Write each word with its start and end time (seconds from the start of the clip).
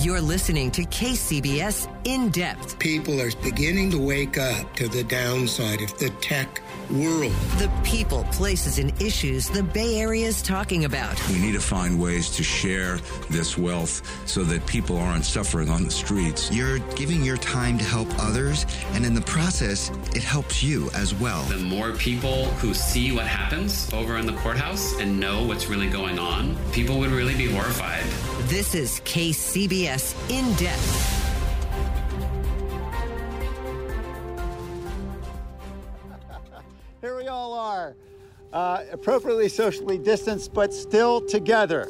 You're 0.00 0.20
listening 0.20 0.70
to 0.72 0.82
KCBS 0.82 1.88
In 2.04 2.28
Depth. 2.28 2.78
People 2.78 3.18
are 3.18 3.30
beginning 3.42 3.90
to 3.92 3.98
wake 3.98 4.36
up 4.36 4.76
to 4.76 4.88
the 4.88 5.02
downside 5.02 5.80
of 5.80 5.96
the 5.98 6.10
tech 6.20 6.60
world. 6.90 7.32
The 7.58 7.70
people, 7.84 8.24
places, 8.32 8.78
and 8.78 8.92
issues 9.00 9.48
the 9.48 9.62
Bay 9.62 9.98
Area 9.98 10.26
is 10.26 10.42
talking 10.42 10.84
about. 10.84 11.20
We 11.28 11.38
need 11.38 11.52
to 11.52 11.60
find 11.60 12.00
ways 12.00 12.30
to 12.36 12.42
share 12.42 12.98
this 13.30 13.56
wealth 13.56 14.02
so 14.28 14.44
that 14.44 14.64
people 14.66 14.98
aren't 14.98 15.24
suffering 15.24 15.68
on 15.68 15.84
the 15.84 15.90
streets. 15.90 16.50
You're 16.52 16.78
giving 16.94 17.24
your 17.24 17.36
time 17.38 17.78
to 17.78 17.84
help 17.84 18.08
others, 18.18 18.66
and 18.92 19.04
in 19.04 19.14
the 19.14 19.22
process, 19.22 19.90
it 20.14 20.22
helps 20.22 20.62
you 20.62 20.90
as 20.94 21.14
well. 21.14 21.42
The 21.44 21.58
more 21.58 21.92
people 21.92 22.46
who 22.60 22.74
see 22.74 23.12
what 23.12 23.26
happens 23.26 23.92
over 23.92 24.16
in 24.18 24.26
the 24.26 24.34
courthouse 24.34 24.98
and 25.00 25.18
know 25.18 25.44
what's 25.44 25.66
really 25.66 25.88
going 25.88 26.18
on, 26.18 26.56
people 26.72 26.98
would 26.98 27.10
really 27.10 27.34
be 27.36 27.50
horrified. 27.50 28.04
This 28.48 28.74
is 28.74 29.00
KCBS 29.00 30.14
In 30.30 30.54
Depth. 30.54 31.15
Uh, 38.52 38.84
appropriately 38.92 39.48
socially 39.48 39.98
distanced, 39.98 40.52
but 40.52 40.72
still 40.72 41.20
together. 41.20 41.88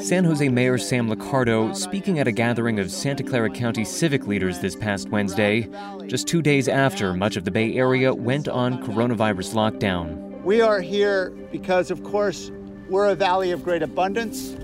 San 0.00 0.24
Jose 0.24 0.48
Mayor 0.48 0.78
Sam 0.78 1.08
Liccardo 1.08 1.74
speaking 1.74 2.18
at 2.18 2.28
a 2.28 2.32
gathering 2.32 2.78
of 2.78 2.90
Santa 2.90 3.22
Clara 3.22 3.50
County 3.50 3.84
civic 3.84 4.26
leaders 4.26 4.58
this 4.60 4.76
past 4.76 5.08
Wednesday, 5.08 5.68
just 6.06 6.28
two 6.28 6.42
days 6.42 6.68
after 6.68 7.14
much 7.14 7.36
of 7.36 7.44
the 7.44 7.50
Bay 7.50 7.74
Area 7.74 8.14
went 8.14 8.48
on 8.48 8.82
coronavirus 8.82 9.54
lockdown. 9.54 10.42
We 10.42 10.60
are 10.60 10.80
here 10.80 11.30
because, 11.50 11.90
of 11.90 12.04
course, 12.04 12.50
we're 12.88 13.08
a 13.08 13.14
valley 13.14 13.50
of 13.50 13.64
great 13.64 13.82
abundance, 13.82 14.56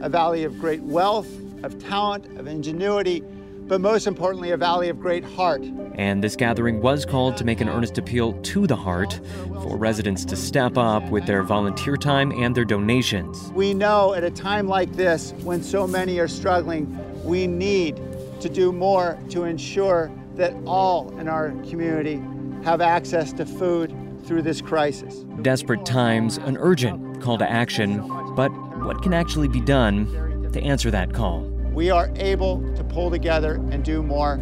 a 0.00 0.08
valley 0.08 0.44
of 0.44 0.58
great 0.58 0.82
wealth, 0.82 1.28
of 1.62 1.78
talent, 1.78 2.38
of 2.38 2.46
ingenuity, 2.46 3.22
but 3.68 3.80
most 3.80 4.06
importantly, 4.06 4.50
a 4.50 4.56
valley 4.56 4.88
of 4.88 5.00
great 5.00 5.24
heart. 5.24 5.62
And 5.94 6.22
this 6.22 6.36
gathering 6.36 6.80
was 6.80 7.04
called 7.04 7.36
to 7.38 7.44
make 7.44 7.60
an 7.60 7.68
earnest 7.68 7.98
appeal 7.98 8.32
to 8.32 8.66
the 8.66 8.76
heart 8.76 9.20
for 9.62 9.76
residents 9.76 10.24
to 10.26 10.36
step 10.36 10.76
up 10.76 11.08
with 11.10 11.26
their 11.26 11.42
volunteer 11.42 11.96
time 11.96 12.32
and 12.32 12.54
their 12.54 12.64
donations. 12.64 13.50
We 13.52 13.74
know 13.74 14.14
at 14.14 14.24
a 14.24 14.30
time 14.30 14.68
like 14.68 14.92
this, 14.92 15.32
when 15.42 15.62
so 15.62 15.86
many 15.86 16.18
are 16.18 16.28
struggling, 16.28 16.98
we 17.24 17.46
need 17.46 18.00
to 18.40 18.48
do 18.48 18.72
more 18.72 19.18
to 19.30 19.44
ensure 19.44 20.10
that 20.34 20.54
all 20.66 21.16
in 21.18 21.28
our 21.28 21.50
community 21.68 22.22
have 22.64 22.80
access 22.80 23.32
to 23.34 23.46
food 23.46 23.94
through 24.24 24.42
this 24.42 24.60
crisis. 24.60 25.24
Desperate 25.42 25.84
times, 25.84 26.38
an 26.38 26.56
urgent 26.58 27.20
call 27.20 27.38
to 27.38 27.50
action, 27.50 27.98
but 28.34 28.50
what 28.82 29.02
can 29.02 29.12
actually 29.12 29.48
be 29.48 29.60
done 29.60 30.50
to 30.52 30.62
answer 30.62 30.90
that 30.90 31.12
call? 31.12 31.51
We 31.72 31.90
are 31.90 32.10
able 32.16 32.60
to 32.74 32.84
pull 32.84 33.10
together 33.10 33.54
and 33.70 33.82
do 33.82 34.02
more 34.02 34.38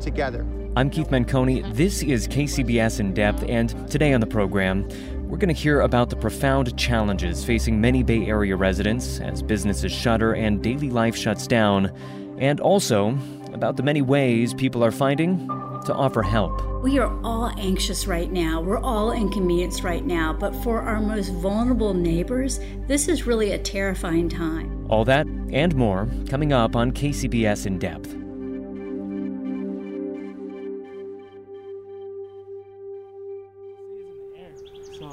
together. 0.00 0.46
I'm 0.76 0.88
Keith 0.88 1.10
Menconi. 1.10 1.74
This 1.74 2.02
is 2.02 2.26
KCBS 2.26 3.00
In 3.00 3.12
Depth, 3.12 3.44
and 3.46 3.68
today 3.90 4.14
on 4.14 4.20
the 4.20 4.26
program, 4.26 4.88
we're 5.28 5.36
going 5.36 5.54
to 5.54 5.60
hear 5.60 5.82
about 5.82 6.08
the 6.08 6.16
profound 6.16 6.78
challenges 6.78 7.44
facing 7.44 7.82
many 7.82 8.02
Bay 8.02 8.24
Area 8.24 8.56
residents 8.56 9.20
as 9.20 9.42
businesses 9.42 9.92
shutter 9.92 10.32
and 10.32 10.62
daily 10.62 10.88
life 10.88 11.14
shuts 11.14 11.46
down, 11.46 11.92
and 12.38 12.60
also 12.60 13.18
about 13.52 13.76
the 13.76 13.82
many 13.82 14.00
ways 14.00 14.54
people 14.54 14.82
are 14.82 14.90
finding 14.90 15.46
to 15.84 15.92
offer 15.92 16.22
help. 16.22 16.82
We 16.82 16.98
are 16.98 17.12
all 17.22 17.52
anxious 17.58 18.06
right 18.06 18.32
now. 18.32 18.62
We're 18.62 18.80
all 18.80 19.12
inconvenienced 19.12 19.84
right 19.84 20.06
now. 20.06 20.32
But 20.32 20.54
for 20.62 20.80
our 20.80 21.00
most 21.00 21.28
vulnerable 21.28 21.92
neighbors, 21.92 22.58
this 22.86 23.06
is 23.06 23.26
really 23.26 23.52
a 23.52 23.58
terrifying 23.58 24.30
time. 24.30 24.79
All 24.90 25.04
that 25.04 25.28
and 25.52 25.72
more 25.76 26.08
coming 26.28 26.52
up 26.52 26.74
on 26.74 26.90
KCBS 26.90 27.64
In 27.64 27.78
Depth. 27.78 28.16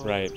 Right. 0.03 0.31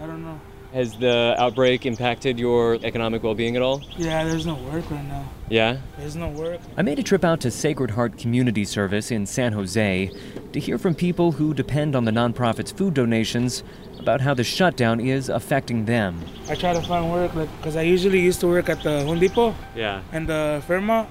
I 0.00 0.06
don't 0.06 0.24
know. 0.24 0.40
Has 0.72 0.96
the 0.98 1.34
outbreak 1.36 1.84
impacted 1.84 2.38
your 2.38 2.74
economic 2.84 3.24
well 3.24 3.34
being 3.34 3.56
at 3.56 3.62
all? 3.62 3.82
Yeah, 3.96 4.22
there's 4.24 4.46
no 4.46 4.54
work 4.54 4.88
right 4.88 5.04
now. 5.04 5.28
Yeah? 5.48 5.78
There's 5.98 6.14
no 6.14 6.28
work. 6.28 6.60
I 6.76 6.82
made 6.82 7.00
a 7.00 7.02
trip 7.02 7.24
out 7.24 7.40
to 7.40 7.50
Sacred 7.50 7.90
Heart 7.90 8.18
Community 8.18 8.64
Service 8.64 9.10
in 9.10 9.26
San 9.26 9.52
Jose 9.52 10.12
to 10.52 10.60
hear 10.60 10.78
from 10.78 10.94
people 10.94 11.32
who 11.32 11.54
depend 11.54 11.96
on 11.96 12.04
the 12.04 12.12
nonprofit's 12.12 12.70
food 12.70 12.94
donations 12.94 13.64
about 13.98 14.20
how 14.20 14.32
the 14.32 14.44
shutdown 14.44 15.00
is 15.00 15.28
affecting 15.28 15.86
them. 15.86 16.24
I 16.48 16.54
try 16.54 16.72
to 16.72 16.80
find 16.82 17.10
work 17.10 17.34
because 17.58 17.74
I 17.74 17.82
usually 17.82 18.20
used 18.20 18.38
to 18.40 18.46
work 18.46 18.68
at 18.68 18.80
the 18.84 19.02
Home 19.04 19.18
Depot 19.18 19.56
Yeah. 19.74 20.02
and 20.12 20.28
the 20.28 20.62
Fairmont. 20.68 21.08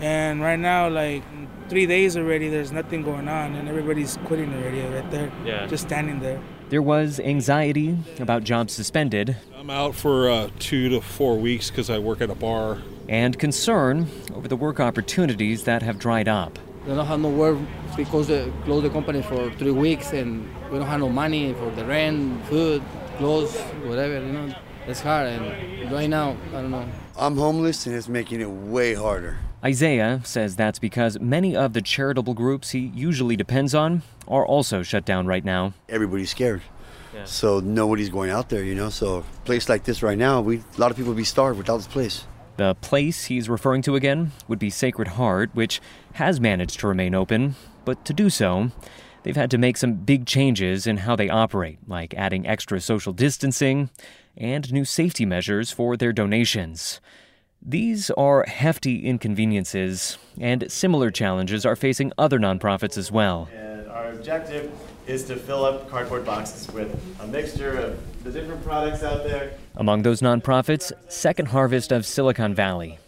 And 0.00 0.40
right 0.40 0.58
now, 0.58 0.88
like 0.88 1.22
three 1.68 1.86
days 1.86 2.16
already, 2.16 2.48
there's 2.48 2.72
nothing 2.72 3.02
going 3.04 3.28
on, 3.28 3.54
and 3.54 3.68
everybody's 3.68 4.16
quitting 4.24 4.52
already 4.52 4.80
right 4.80 5.08
there. 5.12 5.30
Yeah. 5.44 5.66
Just 5.66 5.84
standing 5.84 6.18
there. 6.20 6.40
There 6.74 6.82
was 6.82 7.20
anxiety 7.20 7.96
about 8.18 8.42
jobs 8.42 8.72
suspended 8.72 9.36
I'm 9.56 9.70
out 9.70 9.94
for 9.94 10.28
uh, 10.28 10.50
two 10.58 10.88
to 10.88 11.00
four 11.00 11.38
weeks 11.38 11.70
because 11.70 11.88
I 11.88 12.00
work 12.00 12.20
at 12.20 12.30
a 12.30 12.34
bar. 12.34 12.78
and 13.08 13.38
concern 13.38 14.08
over 14.34 14.48
the 14.48 14.56
work 14.56 14.80
opportunities 14.80 15.62
that 15.70 15.82
have 15.84 16.00
dried 16.00 16.26
up. 16.26 16.58
We 16.84 16.92
don't 16.96 17.06
have 17.06 17.20
no 17.20 17.28
work 17.28 17.58
because 17.96 18.26
they 18.26 18.52
closed 18.64 18.84
the 18.84 18.90
company 18.90 19.22
for 19.22 19.52
three 19.52 19.70
weeks 19.70 20.12
and 20.12 20.52
we 20.68 20.78
don't 20.80 20.88
have 20.88 20.98
no 20.98 21.08
money 21.08 21.54
for 21.54 21.70
the 21.70 21.84
rent, 21.84 22.44
food, 22.46 22.82
clothes, 23.18 23.54
whatever, 23.86 24.14
you 24.14 24.32
know. 24.32 24.52
It's 24.88 25.00
hard 25.00 25.28
and 25.28 25.92
right 25.92 26.10
now, 26.10 26.36
I 26.48 26.60
don't 26.60 26.72
know. 26.72 26.88
I'm 27.16 27.36
homeless 27.36 27.86
and 27.86 27.94
it's 27.94 28.08
making 28.08 28.40
it 28.40 28.50
way 28.50 28.94
harder. 28.94 29.38
Isaiah 29.64 30.20
says 30.24 30.56
that's 30.56 30.78
because 30.78 31.18
many 31.20 31.56
of 31.56 31.72
the 31.72 31.80
charitable 31.80 32.34
groups 32.34 32.70
he 32.70 32.92
usually 32.94 33.34
depends 33.34 33.74
on 33.74 34.02
are 34.28 34.46
also 34.46 34.82
shut 34.82 35.06
down 35.06 35.26
right 35.26 35.44
now. 35.44 35.72
Everybody's 35.88 36.30
scared. 36.30 36.62
So 37.24 37.60
nobody's 37.60 38.08
going 38.08 38.30
out 38.30 38.48
there, 38.48 38.64
you 38.64 38.74
know. 38.74 38.90
So 38.90 39.18
a 39.18 39.22
place 39.44 39.68
like 39.68 39.84
this 39.84 40.02
right 40.02 40.18
now, 40.18 40.40
we 40.40 40.58
a 40.58 40.80
lot 40.80 40.90
of 40.90 40.96
people 40.96 41.12
would 41.12 41.16
be 41.16 41.24
starved 41.24 41.56
without 41.56 41.76
this 41.76 41.86
place. 41.86 42.26
The 42.56 42.74
place 42.74 43.26
he's 43.26 43.48
referring 43.48 43.82
to 43.82 43.96
again 43.96 44.32
would 44.48 44.58
be 44.58 44.68
Sacred 44.68 45.08
Heart, 45.08 45.50
which 45.54 45.80
has 46.14 46.40
managed 46.40 46.80
to 46.80 46.88
remain 46.88 47.14
open, 47.14 47.54
but 47.84 48.04
to 48.04 48.12
do 48.12 48.28
so, 48.30 48.70
they've 49.22 49.36
had 49.36 49.50
to 49.52 49.58
make 49.58 49.76
some 49.76 49.94
big 49.94 50.26
changes 50.26 50.86
in 50.86 50.98
how 50.98 51.16
they 51.16 51.28
operate, 51.28 51.78
like 51.86 52.14
adding 52.14 52.46
extra 52.46 52.80
social 52.80 53.12
distancing 53.12 53.90
and 54.36 54.72
new 54.72 54.84
safety 54.84 55.24
measures 55.24 55.70
for 55.70 55.96
their 55.96 56.12
donations. 56.12 57.00
These 57.66 58.10
are 58.10 58.44
hefty 58.46 59.06
inconveniences, 59.06 60.18
and 60.38 60.70
similar 60.70 61.10
challenges 61.10 61.64
are 61.64 61.74
facing 61.74 62.12
other 62.18 62.38
nonprofits 62.38 62.98
as 62.98 63.10
well. 63.10 63.48
And 63.54 63.88
our 63.88 64.10
objective 64.10 64.70
is 65.06 65.24
to 65.24 65.36
fill 65.36 65.64
up 65.64 65.88
cardboard 65.88 66.26
boxes 66.26 66.70
with 66.74 66.94
a 67.22 67.26
mixture 67.26 67.74
of 67.78 68.22
the 68.22 68.30
different 68.30 68.62
products 68.62 69.02
out 69.02 69.24
there. 69.24 69.54
Among 69.76 70.02
those 70.02 70.20
nonprofits, 70.20 70.92
Second 71.08 71.48
Harvest 71.48 71.90
of 71.90 72.04
Silicon 72.04 72.54
Valley, 72.54 72.98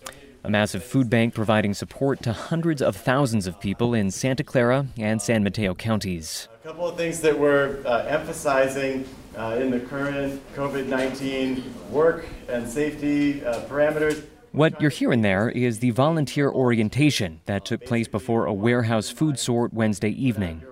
a 0.42 0.48
massive 0.48 0.82
food 0.82 1.10
bank 1.10 1.34
providing 1.34 1.74
support 1.74 2.22
to 2.22 2.32
hundreds 2.32 2.80
of 2.80 2.96
thousands 2.96 3.46
of 3.46 3.60
people 3.60 3.92
in 3.92 4.10
Santa 4.10 4.42
Clara 4.42 4.86
and 4.96 5.20
San 5.20 5.44
Mateo 5.44 5.74
counties. 5.74 6.48
A 6.64 6.68
couple 6.68 6.88
of 6.88 6.96
things 6.96 7.20
that 7.20 7.38
we're 7.38 7.82
uh, 7.84 8.06
emphasizing 8.06 9.06
uh, 9.36 9.58
in 9.60 9.70
the 9.70 9.80
current 9.80 10.40
COVID 10.54 10.86
19 10.86 11.62
work 11.90 12.24
and 12.48 12.66
safety 12.66 13.44
uh, 13.44 13.60
parameters. 13.66 14.24
What 14.52 14.80
you're 14.80 14.90
hearing 14.90 15.22
there 15.22 15.50
is 15.50 15.80
the 15.80 15.90
volunteer 15.90 16.50
orientation 16.50 17.40
that 17.44 17.64
took 17.64 17.84
place 17.84 18.08
before 18.08 18.46
a 18.46 18.52
warehouse 18.54 19.10
food 19.10 19.38
sort 19.38 19.74
Wednesday 19.74 20.10
evening. 20.10 20.62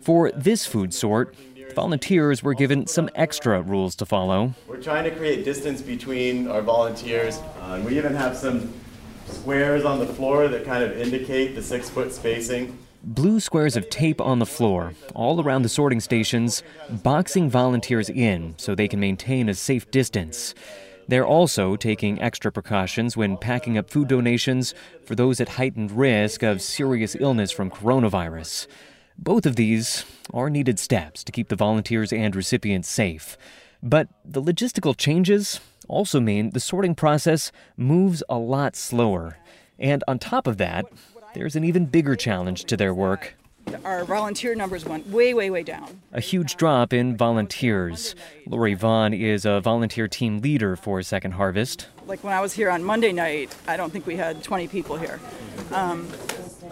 For 0.00 0.30
this 0.30 0.64
food 0.64 0.94
sort, 0.94 1.34
volunteers 1.74 2.42
were 2.42 2.54
given 2.54 2.86
some 2.86 3.10
extra 3.14 3.60
rules 3.60 3.94
to 3.96 4.06
follow. 4.06 4.54
We're 4.66 4.80
trying 4.80 5.04
to 5.04 5.10
create 5.10 5.44
distance 5.44 5.82
between 5.82 6.48
our 6.48 6.62
volunteers. 6.62 7.38
Uh, 7.60 7.74
and 7.74 7.84
we 7.84 7.98
even 7.98 8.14
have 8.14 8.36
some 8.36 8.72
squares 9.26 9.84
on 9.84 9.98
the 9.98 10.06
floor 10.06 10.48
that 10.48 10.64
kind 10.64 10.82
of 10.82 10.96
indicate 10.98 11.54
the 11.54 11.62
six 11.62 11.90
foot 11.90 12.12
spacing. 12.12 12.78
Blue 13.02 13.38
squares 13.38 13.76
of 13.76 13.90
tape 13.90 14.20
on 14.20 14.38
the 14.38 14.46
floor, 14.46 14.94
all 15.14 15.40
around 15.40 15.62
the 15.62 15.68
sorting 15.68 16.00
stations, 16.00 16.62
boxing 16.90 17.50
volunteers 17.50 18.08
in 18.08 18.54
so 18.56 18.74
they 18.74 18.88
can 18.88 18.98
maintain 18.98 19.48
a 19.48 19.54
safe 19.54 19.90
distance. 19.90 20.54
They're 21.08 21.26
also 21.26 21.76
taking 21.76 22.20
extra 22.20 22.50
precautions 22.50 23.16
when 23.16 23.36
packing 23.36 23.78
up 23.78 23.90
food 23.90 24.08
donations 24.08 24.74
for 25.04 25.14
those 25.14 25.40
at 25.40 25.50
heightened 25.50 25.92
risk 25.92 26.42
of 26.42 26.60
serious 26.60 27.16
illness 27.18 27.52
from 27.52 27.70
coronavirus. 27.70 28.66
Both 29.18 29.46
of 29.46 29.56
these 29.56 30.04
are 30.34 30.50
needed 30.50 30.78
steps 30.78 31.22
to 31.24 31.32
keep 31.32 31.48
the 31.48 31.56
volunteers 31.56 32.12
and 32.12 32.34
recipients 32.34 32.88
safe. 32.88 33.38
But 33.82 34.08
the 34.24 34.42
logistical 34.42 34.96
changes 34.96 35.60
also 35.88 36.20
mean 36.20 36.50
the 36.50 36.60
sorting 36.60 36.94
process 36.94 37.52
moves 37.76 38.22
a 38.28 38.38
lot 38.38 38.74
slower. 38.74 39.38
And 39.78 40.02
on 40.08 40.18
top 40.18 40.46
of 40.46 40.58
that, 40.58 40.86
there's 41.34 41.54
an 41.54 41.64
even 41.64 41.86
bigger 41.86 42.16
challenge 42.16 42.64
to 42.64 42.76
their 42.76 42.92
work 42.92 43.36
our 43.86 44.04
volunteer 44.04 44.54
numbers 44.54 44.84
went 44.84 45.06
way, 45.08 45.34
way, 45.34 45.50
way 45.50 45.62
down. 45.62 46.00
A 46.12 46.20
huge 46.20 46.56
drop 46.56 46.92
in 46.92 47.16
volunteers. 47.16 48.14
Lori 48.46 48.74
Vaughn 48.74 49.14
is 49.14 49.44
a 49.44 49.60
volunteer 49.60 50.08
team 50.08 50.40
leader 50.40 50.76
for 50.76 51.02
Second 51.02 51.32
Harvest. 51.32 51.88
Like 52.06 52.22
when 52.22 52.32
I 52.32 52.40
was 52.40 52.52
here 52.52 52.70
on 52.70 52.82
Monday 52.84 53.12
night, 53.12 53.54
I 53.66 53.76
don't 53.76 53.92
think 53.92 54.06
we 54.06 54.16
had 54.16 54.42
20 54.42 54.68
people 54.68 54.96
here. 54.96 55.20
Um, 55.72 56.08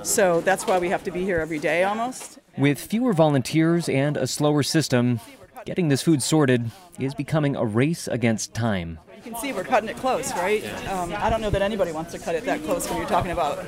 so 0.03 0.41
that's 0.41 0.67
why 0.67 0.79
we 0.79 0.89
have 0.89 1.05
to 1.05 1.11
be 1.11 1.25
here 1.25 1.39
every 1.39 1.59
day 1.59 1.85
almost. 1.85 2.39
With 2.59 2.79
fewer 2.79 3.13
volunteers 3.13 3.89
and 3.89 4.17
a 4.17 4.27
slower 4.27 4.63
system, 4.63 5.21
getting 5.65 5.89
this 5.89 6.03
food 6.03 6.23
sorted 6.23 6.71
is 6.99 7.15
becoming 7.15 7.57
a 7.57 7.65
race 7.65 8.07
against 8.07 8.55
time. 8.55 8.99
You 9.17 9.33
can 9.33 9.41
see 9.41 9.53
we're 9.53 9.65
cutting 9.65 9.89
it 9.89 9.97
close, 9.97 10.33
right? 10.33 10.65
Um, 10.89 11.15
I 11.17 11.31
don't 11.31 11.41
know 11.41 11.51
that 11.51 11.63
anybody 11.63 11.93
wants 11.93 12.13
to 12.13 12.19
cut 12.19 12.35
it 12.35 12.45
that 12.45 12.63
close 12.65 12.89
when 12.89 12.99
you're 12.99 13.09
talking 13.09 13.31
about 13.31 13.65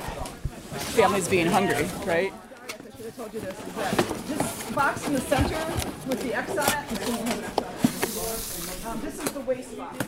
families 0.93 1.27
being 1.27 1.47
hungry, 1.47 1.87
right? 2.05 2.31
Told 3.17 3.33
you 3.33 3.39
this. 3.39 3.57
Is 3.57 3.73
that 3.73 3.97
this 4.27 4.71
box 4.75 5.07
in 5.07 5.13
the 5.13 5.21
center 5.21 5.55
with 6.07 6.21
the 6.21 6.35
X 6.35 6.51
on 6.51 6.57
it, 6.57 7.01
um, 8.85 9.01
this 9.01 9.15
is 9.15 9.31
the 9.31 9.39
waste 9.39 9.75
box, 9.75 10.05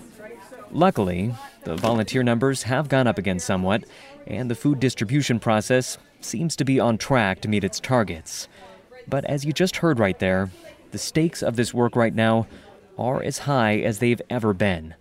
Luckily, 0.70 1.34
the 1.64 1.76
volunteer 1.76 2.22
numbers 2.22 2.62
have 2.64 2.88
gone 2.88 3.08
up 3.08 3.18
again 3.18 3.40
somewhat, 3.40 3.84
and 4.28 4.52
the 4.52 4.54
food 4.54 4.80
distribution 4.80 5.40
process 5.40 5.98
seems 6.22 6.56
to 6.58 6.64
be 6.64 6.80
on 6.80 7.00
track 7.00 7.42
to 7.42 7.48
meet 7.48 7.64
its 7.64 7.80
targets. 7.80 8.48
But 9.08 9.26
as 9.26 9.44
you 9.44 9.54
just 9.54 9.78
heard 9.78 9.98
right 9.98 10.20
there, 10.20 10.52
the 10.92 11.00
stakes 11.00 11.42
of 11.42 11.56
this 11.56 11.74
work 11.74 11.96
right 11.96 12.14
now 12.14 12.46
are 12.96 13.24
as 13.24 13.40
high 13.40 13.80
as 13.80 13.98
they've 13.98 14.22
ever 14.30 14.54
been. 14.54 14.94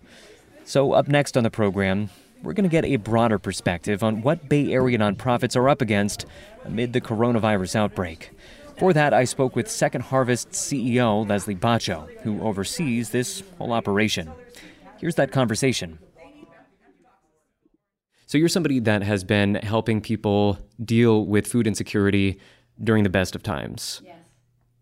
So, 0.65 0.93
up 0.93 1.07
next 1.07 1.37
on 1.37 1.43
the 1.43 1.51
program, 1.51 2.09
we're 2.43 2.53
going 2.53 2.63
to 2.63 2.69
get 2.69 2.85
a 2.85 2.95
broader 2.97 3.37
perspective 3.39 4.03
on 4.03 4.21
what 4.21 4.47
Bay 4.47 4.71
Area 4.71 4.97
nonprofits 4.97 5.55
are 5.55 5.67
up 5.69 5.81
against 5.81 6.25
amid 6.65 6.93
the 6.93 7.01
coronavirus 7.01 7.75
outbreak. 7.75 8.31
For 8.77 8.93
that, 8.93 9.13
I 9.13 9.25
spoke 9.25 9.55
with 9.55 9.69
Second 9.69 10.01
Harvest 10.01 10.51
CEO 10.51 11.27
Leslie 11.27 11.55
Bacho, 11.55 12.09
who 12.21 12.41
oversees 12.41 13.09
this 13.09 13.43
whole 13.57 13.73
operation. 13.73 14.31
Here's 14.99 15.15
that 15.15 15.31
conversation. 15.31 15.99
So, 18.25 18.37
you're 18.37 18.47
somebody 18.47 18.79
that 18.81 19.01
has 19.01 19.23
been 19.23 19.55
helping 19.55 20.01
people 20.01 20.59
deal 20.83 21.25
with 21.25 21.47
food 21.47 21.65
insecurity 21.65 22.39
during 22.81 23.03
the 23.03 23.09
best 23.09 23.35
of 23.35 23.41
times. 23.41 24.01
Yes. 24.05 24.17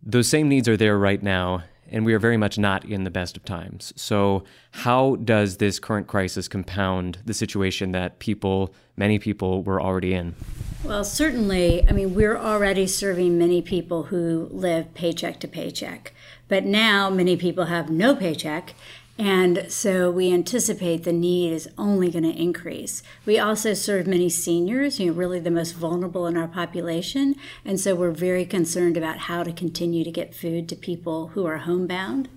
Those 0.04 0.28
same 0.28 0.50
needs 0.50 0.68
are 0.68 0.78
there 0.78 0.98
right 0.98 1.24
now, 1.24 1.64
and 1.90 2.06
we 2.06 2.14
are 2.14 2.20
very 2.20 2.38
much 2.38 2.58
not 2.58 2.86
in 2.86 3.04
the 3.04 3.10
best 3.10 3.38
of 3.38 3.46
times. 3.46 3.94
So, 3.96 4.44
how 4.72 5.16
does 5.18 5.58
this 5.58 5.80
current 5.80 6.08
crisis 6.08 6.48
compound 6.48 7.20
the 7.26 7.34
situation 7.34 7.92
that 7.92 8.20
people, 8.20 8.74
many 8.96 9.20
people, 9.20 9.64
were 9.64 9.82
already 9.82 10.14
in? 10.14 10.36
Well, 10.84 11.04
certainly, 11.04 11.88
I 11.88 11.92
mean, 11.92 12.14
we're 12.14 12.38
already 12.38 12.88
serving 12.88 13.38
many 13.38 13.62
people 13.62 14.04
who 14.04 14.48
live 14.52 14.94
paycheck 14.94 15.40
to 15.42 15.48
paycheck. 15.48 16.14
But 16.48 16.66
now 16.66 17.10
many 17.10 17.36
people 17.36 17.66
have 17.66 17.90
no 17.90 18.16
paycheck. 18.16 18.74
And 19.18 19.66
so 19.72 20.12
we 20.12 20.32
anticipate 20.32 21.04
the 21.04 21.14
need 21.14 21.52
is 21.52 21.68
only 21.78 22.12
going 22.12 22.24
to 22.24 22.40
increase. 22.42 23.02
We 23.26 23.40
also 23.40 23.74
serve 23.74 24.06
many 24.06 24.30
seniors, 24.30 25.00
you 25.00 25.08
know, 25.08 25.14
really 25.14 25.40
the 25.40 25.50
most 25.50 25.72
vulnerable 25.72 26.28
in 26.28 26.38
our 26.38 26.48
population. 26.48 27.36
And 27.66 27.80
so 27.80 27.96
we're 27.96 28.12
very 28.12 28.46
concerned 28.46 28.96
about 28.96 29.18
how 29.20 29.44
to 29.44 29.52
continue 29.52 30.04
to 30.04 30.12
get 30.12 30.36
food 30.36 30.70
to 30.70 30.76
people 30.76 31.30
who 31.30 31.48
are 31.48 31.58
homebound. 31.58 32.30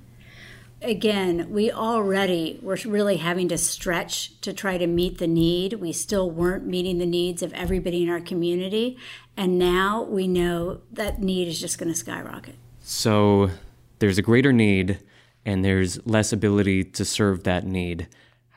Again, 0.82 1.50
we 1.50 1.70
already 1.70 2.58
were 2.62 2.78
really 2.86 3.18
having 3.18 3.48
to 3.48 3.58
stretch 3.58 4.40
to 4.40 4.54
try 4.54 4.78
to 4.78 4.86
meet 4.86 5.18
the 5.18 5.26
need. 5.26 5.74
We 5.74 5.92
still 5.92 6.30
weren't 6.30 6.64
meeting 6.64 6.96
the 6.96 7.04
needs 7.04 7.42
of 7.42 7.52
everybody 7.52 8.02
in 8.02 8.08
our 8.08 8.20
community. 8.20 8.96
And 9.36 9.58
now 9.58 10.02
we 10.02 10.26
know 10.26 10.80
that 10.90 11.20
need 11.20 11.48
is 11.48 11.60
just 11.60 11.78
going 11.78 11.92
to 11.92 11.98
skyrocket. 11.98 12.54
So, 12.82 13.50
there's 13.98 14.16
a 14.16 14.22
greater 14.22 14.54
need, 14.54 14.98
and 15.44 15.64
there's 15.64 16.04
less 16.06 16.32
ability 16.32 16.84
to 16.84 17.04
serve 17.04 17.44
that 17.44 17.64
need. 17.64 18.08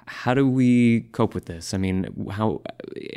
How 0.05 0.33
do 0.33 0.47
we 0.47 1.01
cope 1.11 1.33
with 1.33 1.45
this? 1.45 1.73
I 1.73 1.77
mean, 1.77 2.27
how 2.29 2.61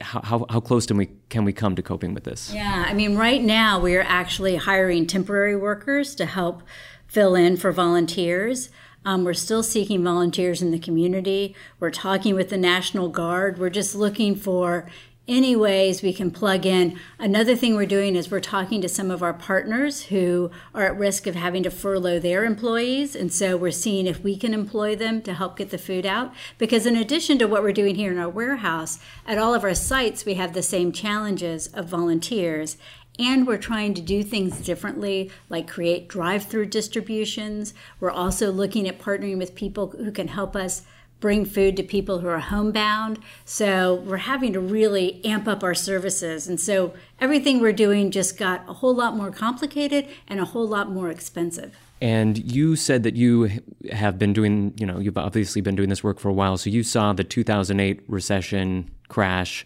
how 0.00 0.46
how 0.48 0.60
close 0.60 0.86
can 0.86 0.96
we 0.96 1.10
can 1.28 1.44
we 1.44 1.52
come 1.52 1.74
to 1.74 1.82
coping 1.82 2.14
with 2.14 2.24
this? 2.24 2.52
Yeah, 2.54 2.84
I 2.86 2.94
mean, 2.94 3.16
right 3.16 3.42
now 3.42 3.80
we 3.80 3.96
are 3.96 4.04
actually 4.06 4.56
hiring 4.56 5.06
temporary 5.06 5.56
workers 5.56 6.14
to 6.14 6.26
help 6.26 6.62
fill 7.08 7.34
in 7.34 7.56
for 7.56 7.72
volunteers. 7.72 8.70
Um, 9.04 9.24
we're 9.24 9.34
still 9.34 9.62
seeking 9.62 10.02
volunteers 10.02 10.62
in 10.62 10.72
the 10.72 10.78
community. 10.78 11.54
We're 11.78 11.90
talking 11.90 12.34
with 12.34 12.50
the 12.50 12.56
National 12.56 13.08
Guard. 13.08 13.58
We're 13.58 13.70
just 13.70 13.94
looking 13.94 14.34
for 14.34 14.88
any 15.28 15.56
ways 15.56 16.02
we 16.02 16.12
can 16.12 16.30
plug 16.30 16.64
in. 16.64 16.98
Another 17.18 17.56
thing 17.56 17.74
we're 17.74 17.86
doing 17.86 18.14
is 18.14 18.30
we're 18.30 18.40
talking 18.40 18.80
to 18.80 18.88
some 18.88 19.10
of 19.10 19.22
our 19.22 19.34
partners 19.34 20.04
who 20.04 20.50
are 20.74 20.84
at 20.84 20.96
risk 20.96 21.26
of 21.26 21.34
having 21.34 21.62
to 21.64 21.70
furlough 21.70 22.18
their 22.18 22.44
employees. 22.44 23.16
And 23.16 23.32
so 23.32 23.56
we're 23.56 23.72
seeing 23.72 24.06
if 24.06 24.22
we 24.22 24.36
can 24.36 24.54
employ 24.54 24.94
them 24.94 25.22
to 25.22 25.34
help 25.34 25.56
get 25.56 25.70
the 25.70 25.78
food 25.78 26.06
out. 26.06 26.32
Because 26.58 26.86
in 26.86 26.96
addition 26.96 27.38
to 27.38 27.46
what 27.46 27.62
we're 27.62 27.72
doing 27.72 27.96
here 27.96 28.12
in 28.12 28.18
our 28.18 28.28
warehouse, 28.28 29.00
at 29.26 29.38
all 29.38 29.54
of 29.54 29.64
our 29.64 29.74
sites, 29.74 30.24
we 30.24 30.34
have 30.34 30.52
the 30.52 30.62
same 30.62 30.92
challenges 30.92 31.66
of 31.68 31.88
volunteers. 31.88 32.76
And 33.18 33.46
we're 33.46 33.56
trying 33.56 33.94
to 33.94 34.02
do 34.02 34.22
things 34.22 34.60
differently, 34.60 35.30
like 35.48 35.66
create 35.66 36.06
drive 36.06 36.44
through 36.44 36.66
distributions. 36.66 37.72
We're 37.98 38.10
also 38.10 38.52
looking 38.52 38.86
at 38.86 39.00
partnering 39.00 39.38
with 39.38 39.54
people 39.54 39.88
who 39.88 40.12
can 40.12 40.28
help 40.28 40.54
us 40.54 40.82
bring 41.20 41.44
food 41.44 41.76
to 41.76 41.82
people 41.82 42.18
who 42.18 42.28
are 42.28 42.38
homebound. 42.38 43.18
So 43.44 43.94
we're 43.94 44.18
having 44.18 44.52
to 44.52 44.60
really 44.60 45.24
amp 45.24 45.48
up 45.48 45.62
our 45.62 45.74
services. 45.74 46.46
And 46.46 46.60
so 46.60 46.94
everything 47.20 47.60
we're 47.60 47.72
doing 47.72 48.10
just 48.10 48.38
got 48.38 48.68
a 48.68 48.74
whole 48.74 48.94
lot 48.94 49.16
more 49.16 49.30
complicated 49.30 50.08
and 50.28 50.40
a 50.40 50.44
whole 50.44 50.66
lot 50.66 50.90
more 50.90 51.10
expensive. 51.10 51.76
And 52.00 52.38
you 52.38 52.76
said 52.76 53.04
that 53.04 53.16
you 53.16 53.62
have 53.90 54.18
been 54.18 54.34
doing, 54.34 54.74
you 54.76 54.84
know, 54.84 54.98
you've 54.98 55.16
obviously 55.16 55.62
been 55.62 55.76
doing 55.76 55.88
this 55.88 56.04
work 56.04 56.18
for 56.18 56.28
a 56.28 56.32
while. 56.32 56.58
So 56.58 56.68
you 56.68 56.82
saw 56.82 57.12
the 57.14 57.24
2008 57.24 58.02
recession 58.06 58.90
crash. 59.08 59.64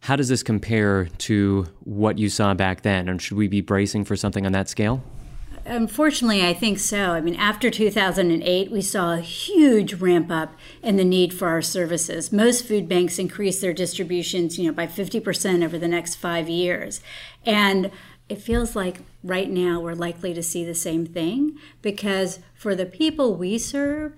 How 0.00 0.16
does 0.16 0.28
this 0.28 0.42
compare 0.42 1.06
to 1.18 1.66
what 1.80 2.18
you 2.18 2.28
saw 2.28 2.52
back 2.52 2.82
then? 2.82 3.08
And 3.08 3.20
should 3.20 3.36
we 3.36 3.48
be 3.48 3.62
bracing 3.62 4.04
for 4.04 4.16
something 4.16 4.44
on 4.44 4.52
that 4.52 4.68
scale? 4.68 5.02
Unfortunately, 5.70 6.44
I 6.44 6.52
think 6.52 6.80
so. 6.80 7.12
I 7.12 7.20
mean, 7.20 7.36
after 7.36 7.70
2008, 7.70 8.72
we 8.72 8.82
saw 8.82 9.14
a 9.14 9.20
huge 9.20 9.94
ramp 9.94 10.28
up 10.28 10.56
in 10.82 10.96
the 10.96 11.04
need 11.04 11.32
for 11.32 11.46
our 11.46 11.62
services. 11.62 12.32
Most 12.32 12.66
food 12.66 12.88
banks 12.88 13.20
increased 13.20 13.60
their 13.60 13.72
distributions, 13.72 14.58
you 14.58 14.66
know, 14.66 14.72
by 14.74 14.88
50% 14.88 15.64
over 15.64 15.78
the 15.78 15.86
next 15.86 16.16
five 16.16 16.48
years. 16.48 17.00
And 17.46 17.92
it 18.28 18.42
feels 18.42 18.74
like 18.74 19.02
right 19.22 19.48
now 19.48 19.78
we're 19.78 19.94
likely 19.94 20.34
to 20.34 20.42
see 20.42 20.64
the 20.64 20.74
same 20.74 21.06
thing 21.06 21.56
because 21.82 22.40
for 22.52 22.74
the 22.74 22.86
people 22.86 23.36
we 23.36 23.56
serve, 23.56 24.14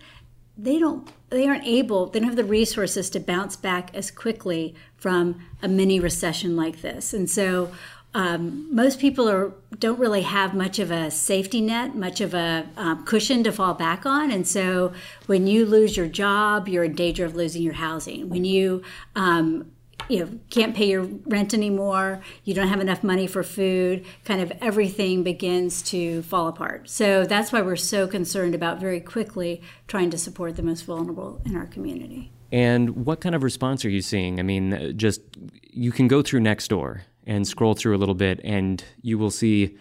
they 0.57 0.79
don't 0.79 1.11
they 1.31 1.47
aren't 1.47 1.65
able 1.65 2.07
they 2.07 2.21
don't 2.21 2.29
have 2.29 2.37
the 2.37 2.45
resources 2.45 3.09
to 3.09 3.19
bounce 3.19 3.57
back 3.57 3.91
as 3.95 4.11
quickly 4.11 4.75
from 4.95 5.43
a 5.63 5.67
mini 5.67 5.99
recession 5.99 6.55
like 6.55 6.83
this 6.83 7.15
and 7.15 7.31
so 7.31 7.73
um, 8.15 8.75
most 8.75 8.99
people 8.99 9.29
are 9.29 9.53
don't 9.79 9.99
really 9.99 10.23
have 10.23 10.55
much 10.55 10.79
of 10.79 10.91
a 10.91 11.11
safety 11.11 11.61
net, 11.61 11.97
much 11.97 12.21
of 12.21 12.35
a 12.35 12.69
um, 12.77 13.05
cushion 13.05 13.43
to 13.45 13.53
fall 13.53 13.75
back 13.75 14.05
on, 14.05 14.31
and 14.31 14.47
so 14.47 14.93
when 15.27 15.47
you 15.47 15.65
lose 15.65 15.97
your 15.97 16.07
job, 16.09 16.69
you're 16.69 16.85
in 16.85 16.95
danger 16.95 17.25
of 17.25 17.35
losing 17.35 17.63
your 17.63 17.73
housing. 17.73 18.29
When 18.29 18.45
you 18.45 18.83
um, 19.17 19.73
you 20.09 20.21
know 20.21 20.39
can't 20.51 20.77
pay 20.77 20.89
your 20.91 21.05
rent 21.05 21.55
anymore, 21.55 22.21
you 22.45 22.53
don't 22.53 22.69
have 22.69 22.81
enough 22.81 23.03
money 23.03 23.27
for 23.27 23.43
food, 23.43 24.05
kind 24.25 24.43
of 24.43 24.53
everything 24.61 25.23
begins 25.23 25.81
to 25.83 26.21
fall 26.23 26.49
apart. 26.49 26.91
So 26.91 27.25
that's 27.25 27.51
why 27.51 27.63
we're 27.63 27.77
so 27.77 28.07
concerned 28.07 28.55
about 28.55 28.79
very 28.79 29.01
quickly 29.01 29.63
trying 29.89 30.11
to 30.11 30.19
support 30.19 30.57
the 30.57 30.63
most 30.63 30.83
vulnerable 30.83 31.41
in 31.47 31.57
our 31.57 31.67
community. 31.67 32.31
And 32.53 33.07
what 33.07 33.23
kind 33.23 33.35
of 33.35 33.43
response 33.43 33.83
are 33.87 33.91
you 33.91 34.03
seeing? 34.03 34.39
I 34.39 34.43
mean, 34.43 34.93
just 34.99 35.23
you 35.71 35.91
can 35.91 36.07
go 36.07 36.21
through 36.21 36.41
Nextdoor 36.41 37.01
and 37.27 37.47
scroll 37.47 37.75
through 37.75 37.97
a 37.97 37.99
little 37.99 38.15
bit, 38.15 38.41
and 38.45 38.85
you 39.01 39.19
will 39.19 39.31
see 39.31 39.77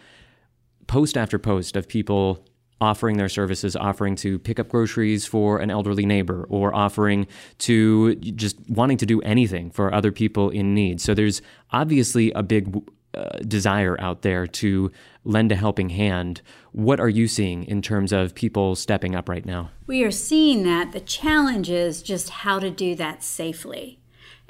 post 0.87 1.17
after 1.17 1.39
post 1.39 1.75
of 1.75 1.87
people 1.87 2.45
offering 2.81 3.17
their 3.17 3.29
services, 3.29 3.75
offering 3.75 4.15
to 4.15 4.39
pick 4.39 4.59
up 4.59 4.67
groceries 4.67 5.25
for 5.25 5.59
an 5.59 5.69
elderly 5.69 6.05
neighbor, 6.05 6.45
or 6.49 6.73
offering 6.73 7.27
to 7.59 8.15
just 8.15 8.57
wanting 8.67 8.97
to 8.97 9.05
do 9.05 9.21
anything 9.21 9.69
for 9.69 9.93
other 9.93 10.11
people 10.11 10.49
in 10.49 10.73
need. 10.73 10.99
So 10.99 11.13
there's 11.13 11.41
obviously 11.71 12.31
a 12.31 12.41
big 12.41 12.81
uh, 13.13 13.37
desire 13.47 13.99
out 13.99 14.23
there 14.23 14.47
to 14.47 14.91
lend 15.23 15.51
a 15.51 15.55
helping 15.55 15.89
hand. 15.89 16.41
What 16.71 16.99
are 16.99 17.09
you 17.09 17.27
seeing 17.27 17.65
in 17.65 17.81
terms 17.81 18.11
of 18.11 18.33
people 18.33 18.75
stepping 18.75 19.15
up 19.15 19.29
right 19.29 19.45
now? 19.45 19.69
We 19.85 20.03
are 20.03 20.11
seeing 20.11 20.63
that. 20.63 20.91
The 20.91 21.01
challenge 21.01 21.69
is 21.69 22.01
just 22.01 22.29
how 22.29 22.57
to 22.59 22.71
do 22.71 22.95
that 22.95 23.21
safely. 23.21 24.00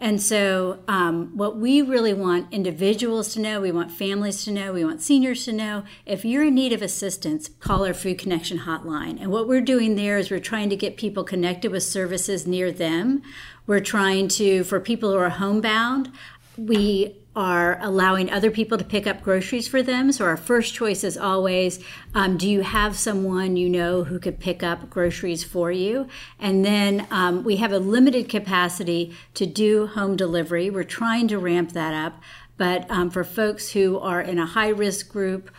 And 0.01 0.19
so, 0.19 0.79
um, 0.87 1.37
what 1.37 1.57
we 1.57 1.83
really 1.83 2.13
want 2.13 2.51
individuals 2.51 3.33
to 3.35 3.39
know, 3.39 3.61
we 3.61 3.71
want 3.71 3.91
families 3.91 4.43
to 4.45 4.51
know, 4.51 4.73
we 4.73 4.83
want 4.83 4.99
seniors 4.99 5.45
to 5.45 5.53
know 5.53 5.83
if 6.07 6.25
you're 6.25 6.45
in 6.45 6.55
need 6.55 6.73
of 6.73 6.81
assistance, 6.81 7.51
call 7.59 7.85
our 7.85 7.93
Food 7.93 8.17
Connection 8.17 8.61
hotline. 8.61 9.21
And 9.21 9.31
what 9.31 9.47
we're 9.47 9.61
doing 9.61 9.95
there 9.95 10.17
is 10.17 10.31
we're 10.31 10.39
trying 10.39 10.71
to 10.71 10.75
get 10.75 10.97
people 10.97 11.23
connected 11.23 11.71
with 11.71 11.83
services 11.83 12.47
near 12.47 12.71
them. 12.71 13.21
We're 13.67 13.79
trying 13.79 14.27
to, 14.29 14.63
for 14.63 14.79
people 14.79 15.11
who 15.11 15.17
are 15.17 15.29
homebound, 15.29 16.11
we 16.57 17.20
are 17.35 17.79
allowing 17.81 18.29
other 18.29 18.51
people 18.51 18.77
to 18.77 18.83
pick 18.83 19.07
up 19.07 19.21
groceries 19.21 19.67
for 19.67 19.81
them. 19.81 20.11
So 20.11 20.25
our 20.25 20.35
first 20.35 20.73
choice 20.73 21.03
is 21.03 21.17
always 21.17 21.79
um, 22.13 22.37
do 22.37 22.49
you 22.49 22.61
have 22.61 22.97
someone 22.97 23.55
you 23.55 23.69
know 23.69 24.03
who 24.03 24.19
could 24.19 24.39
pick 24.39 24.63
up 24.63 24.89
groceries 24.89 25.43
for 25.43 25.71
you? 25.71 26.07
And 26.39 26.65
then 26.65 27.07
um, 27.09 27.43
we 27.43 27.57
have 27.57 27.71
a 27.71 27.79
limited 27.79 28.27
capacity 28.27 29.15
to 29.35 29.45
do 29.45 29.87
home 29.87 30.17
delivery. 30.17 30.69
We're 30.69 30.83
trying 30.83 31.29
to 31.29 31.39
ramp 31.39 31.71
that 31.71 31.93
up. 31.93 32.21
But 32.57 32.89
um, 32.91 33.09
for 33.09 33.23
folks 33.23 33.71
who 33.71 33.97
are 33.99 34.21
in 34.21 34.37
a 34.37 34.45
high 34.45 34.69
risk 34.69 35.09
group, 35.09 35.49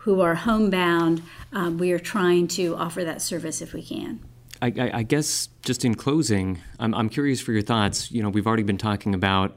who 0.00 0.20
are 0.20 0.34
homebound, 0.34 1.22
um, 1.52 1.78
we 1.78 1.92
are 1.92 1.98
trying 1.98 2.48
to 2.48 2.74
offer 2.74 3.04
that 3.04 3.22
service 3.22 3.62
if 3.62 3.72
we 3.72 3.82
can. 3.82 4.20
I, 4.60 4.72
I, 4.76 4.90
I 4.98 5.02
guess 5.02 5.48
just 5.62 5.84
in 5.84 5.94
closing, 5.94 6.58
I'm, 6.78 6.94
I'm 6.94 7.08
curious 7.08 7.40
for 7.40 7.52
your 7.52 7.62
thoughts. 7.62 8.10
You 8.10 8.22
know, 8.22 8.28
we've 8.28 8.46
already 8.46 8.62
been 8.62 8.78
talking 8.78 9.14
about 9.14 9.56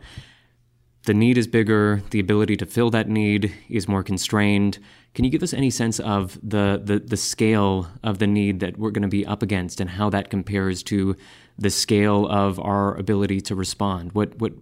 the 1.05 1.13
need 1.13 1.37
is 1.37 1.47
bigger, 1.47 2.01
the 2.11 2.19
ability 2.19 2.55
to 2.57 2.65
fill 2.65 2.89
that 2.91 3.09
need 3.09 3.53
is 3.69 3.87
more 3.87 4.03
constrained. 4.03 4.79
Can 5.13 5.25
you 5.25 5.31
give 5.31 5.43
us 5.43 5.53
any 5.53 5.69
sense 5.69 5.99
of 5.99 6.39
the, 6.41 6.81
the, 6.83 6.99
the 6.99 7.17
scale 7.17 7.87
of 8.03 8.19
the 8.19 8.27
need 8.27 8.61
that 8.61 8.77
we're 8.77 8.91
going 8.91 9.03
to 9.03 9.09
be 9.09 9.25
up 9.25 9.43
against 9.43 9.79
and 9.81 9.89
how 9.89 10.09
that 10.09 10.29
compares 10.29 10.81
to 10.83 11.15
the 11.57 11.69
scale 11.69 12.27
of 12.27 12.59
our 12.59 12.95
ability 12.97 13.41
to 13.41 13.55
respond? 13.55 14.13
What, 14.13 14.39
what, 14.39 14.53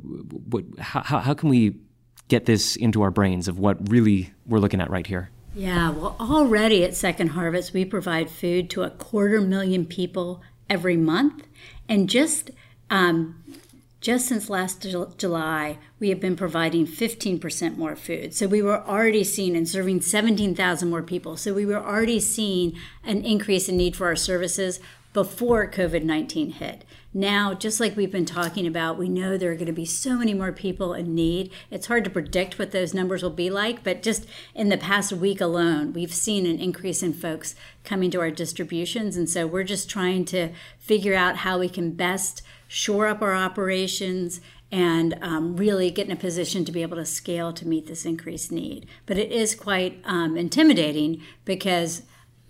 what, 0.50 0.66
how, 0.80 1.20
how 1.20 1.34
can 1.34 1.50
we 1.50 1.76
get 2.28 2.46
this 2.46 2.76
into 2.76 3.02
our 3.02 3.12
brains 3.12 3.48
of 3.48 3.60
what 3.60 3.90
really 3.90 4.34
we're 4.48 4.60
looking 4.60 4.82
at 4.82 4.90
right 4.90 5.06
here? 5.06 5.30
Yeah, 5.54 5.92
well, 5.92 6.16
already 6.20 6.84
at 6.84 6.96
Second 6.96 7.30
Harvest, 7.30 7.74
we 7.74 7.86
provide 7.86 8.30
food 8.30 8.70
to 8.72 8.84
a 8.84 8.90
quarter 8.90 9.42
million 9.42 9.86
people 9.86 10.42
every 10.70 10.98
month. 10.98 11.46
And 11.90 12.10
just 12.10 12.52
um, 12.90 13.44
just 14.02 14.28
since 14.28 14.50
last 14.50 14.86
July, 15.18 15.78
we 16.00 16.10
have 16.10 16.20
been 16.20 16.36
providing 16.36 16.88
15% 16.88 17.78
more 17.78 17.96
food. 17.96 18.34
So 18.34 18.48
we 18.48 18.62
were 18.62 18.82
already 18.82 19.24
seeing 19.24 19.56
and 19.56 19.70
serving 19.70 20.02
17,000 20.02 20.90
more 20.90 21.04
people. 21.04 21.38
So 21.38 21.54
we 21.54 21.68
were 21.68 21.78
already 21.80 22.20
seeing 22.20 22.76
an 23.04 23.24
increase 23.24 23.70
in 23.70 23.78
need 23.78 23.96
for 23.96 24.08
our 24.08 24.16
services 24.16 24.80
before 25.14 25.70
COVID 25.70 26.04
19 26.04 26.54
hit. 26.54 26.84
Now, 27.14 27.54
just 27.54 27.82
like 27.82 27.98
we've 27.98 28.12
been 28.12 28.26
talking 28.26 28.66
about, 28.66 28.98
we 28.98 29.10
know 29.10 29.38
there 29.38 29.52
are 29.52 29.56
going 29.56 29.66
to 29.66 29.74
be 29.74 29.86
so 29.86 30.18
many 30.18 30.34
more 30.34 30.54
people 30.54 30.94
in 30.94 31.14
need. 31.14 31.52
It's 31.70 31.88
hard 31.88 32.06
to 32.06 32.10
predict 32.10 32.58
what 32.58 32.72
those 32.72 32.94
numbers 32.94 33.22
will 33.22 33.30
be 33.30 33.50
like, 33.50 33.84
but 33.84 34.02
just 34.02 34.26
in 34.56 34.70
the 34.70 34.78
past 34.78 35.12
week 35.12 35.42
alone, 35.42 35.92
we've 35.92 36.14
seen 36.14 36.46
an 36.46 36.58
increase 36.58 37.04
in 37.04 37.12
folks 37.12 37.54
coming 37.84 38.10
to 38.12 38.22
our 38.22 38.32
distributions. 38.32 39.18
And 39.18 39.30
so 39.30 39.46
we're 39.46 39.66
just 39.66 39.90
trying 39.90 40.24
to 40.26 40.54
figure 40.80 41.14
out 41.14 41.38
how 41.38 41.60
we 41.60 41.68
can 41.68 41.92
best 41.92 42.42
shore 42.74 43.06
up 43.06 43.22
our 43.22 43.36
operations 43.36 44.40
and 44.72 45.18
um, 45.22 45.58
really 45.58 45.92
get 45.92 46.06
in 46.06 46.14
a 46.14 46.16
position 46.16 46.64
to 46.64 46.72
be 46.72 46.82
able 46.82 46.96
to 46.96 47.06
scale 47.06 47.52
to 47.52 47.68
meet 47.68 47.86
this 47.86 48.06
increased 48.06 48.50
need. 48.50 48.88
But 49.06 49.18
it 49.18 49.30
is 49.30 49.56
quite 49.56 50.02
um, 50.06 50.38
intimidating 50.38 51.22
because, 51.44 52.04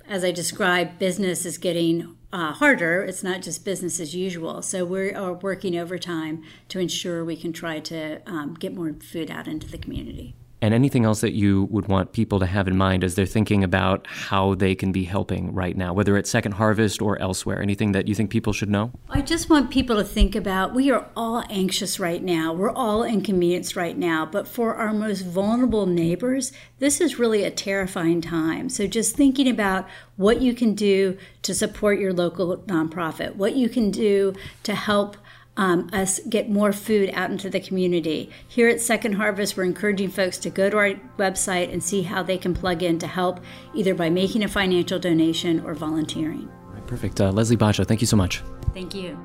as 0.08 0.24
I 0.24 0.30
described, 0.30 1.00
business 1.00 1.44
is 1.44 1.58
getting 1.58 2.16
uh, 2.32 2.54
harder. 2.54 3.02
It's 3.02 3.24
not 3.24 3.42
just 3.42 3.66
business 3.66 4.00
as 4.00 4.16
usual. 4.16 4.62
So 4.62 4.86
we 4.86 5.12
are 5.12 5.34
working 5.34 5.76
overtime 5.76 6.44
to 6.70 6.78
ensure 6.78 7.26
we 7.26 7.36
can 7.36 7.52
try 7.52 7.80
to 7.80 8.22
um, 8.28 8.54
get 8.54 8.76
more 8.76 8.94
food 8.94 9.32
out 9.32 9.48
into 9.48 9.68
the 9.68 9.80
community. 9.80 10.36
And 10.62 10.74
anything 10.74 11.06
else 11.06 11.22
that 11.22 11.34
you 11.34 11.64
would 11.72 11.88
want 11.88 12.14
people 12.14 12.40
to 12.40 12.46
have 12.46 12.68
in 12.68 12.78
mind 12.78 13.04
as 13.04 13.16
they're 13.16 13.26
thinking 13.26 13.64
about 13.64 14.06
how 14.08 14.54
they 14.54 14.76
can 14.76 14.92
be 14.92 15.06
helping 15.06 15.54
right 15.54 15.76
now, 15.76 15.94
whether 15.94 16.18
it's 16.18 16.30
Second 16.30 16.54
Harvest 16.54 17.02
or 17.02 17.20
elsewhere? 17.20 17.62
Anything 17.62 17.94
that 17.94 18.08
you 18.08 18.14
think 18.14 18.30
people 18.30 18.54
should 18.54 18.70
know? 18.70 18.92
I 19.10 19.22
just 19.22 19.50
want 19.50 19.72
people 19.72 19.96
to 19.96 20.04
think 20.04 20.36
about 20.36 20.76
we 20.76 20.92
are 20.92 21.08
all 21.16 21.44
anxious 21.50 22.00
right 22.00 22.22
now. 22.22 22.54
We're 22.54 22.72
all 22.72 23.04
inconvenienced 23.04 23.76
right 23.76 23.98
now. 23.98 24.26
But 24.26 24.48
for 24.48 24.76
our 24.76 24.94
most 24.94 25.22
vulnerable 25.22 25.88
neighbors, 25.88 26.52
this 26.80 27.02
is 27.02 27.18
really 27.18 27.44
a 27.44 27.52
terrifying 27.52 28.22
time. 28.22 28.70
So 28.70 28.86
just 28.86 29.16
thinking 29.16 29.48
about 29.48 29.88
what 30.16 30.42
you 30.42 30.54
can 30.54 30.76
do 30.76 31.18
to 31.42 31.56
support 31.56 32.00
your 32.00 32.14
local 32.14 32.58
nonprofit, 32.68 33.36
what 33.36 33.56
you 33.56 33.68
can 33.68 33.90
do 33.90 34.34
to 34.64 34.76
help 34.76 35.18
um, 35.58 35.90
us 35.92 36.20
get 36.30 36.50
more 36.50 36.72
food 36.72 37.12
out 37.14 37.32
into 37.32 37.50
the 37.50 37.60
community. 37.60 38.30
Here 38.48 38.70
at 38.70 38.80
Second 38.80 39.14
Harvest, 39.14 39.58
we're 39.58 39.64
encouraging 39.64 40.10
folks 40.10 40.38
to 40.40 40.50
go 40.50 40.70
to 40.70 40.78
our 40.78 40.94
website 41.18 41.72
and 41.72 41.84
see 41.84 42.04
how 42.04 42.24
they 42.24 42.38
can 42.38 42.54
plug 42.54 42.84
in 42.84 43.00
to 43.00 43.08
help, 43.08 43.40
either 43.74 43.94
by 43.94 44.10
making 44.10 44.44
a 44.44 44.48
financial 44.48 45.00
donation 45.00 45.60
or 45.66 45.74
volunteering. 45.74 46.50
Right, 46.68 46.88
perfect. 46.88 47.20
Uh, 47.20 47.32
Leslie 47.32 47.58
Bacho, 47.58 47.86
thank 47.86 48.02
you 48.02 48.08
so 48.08 48.18
much. 48.18 48.42
Thank 48.74 48.96
you. 48.96 49.20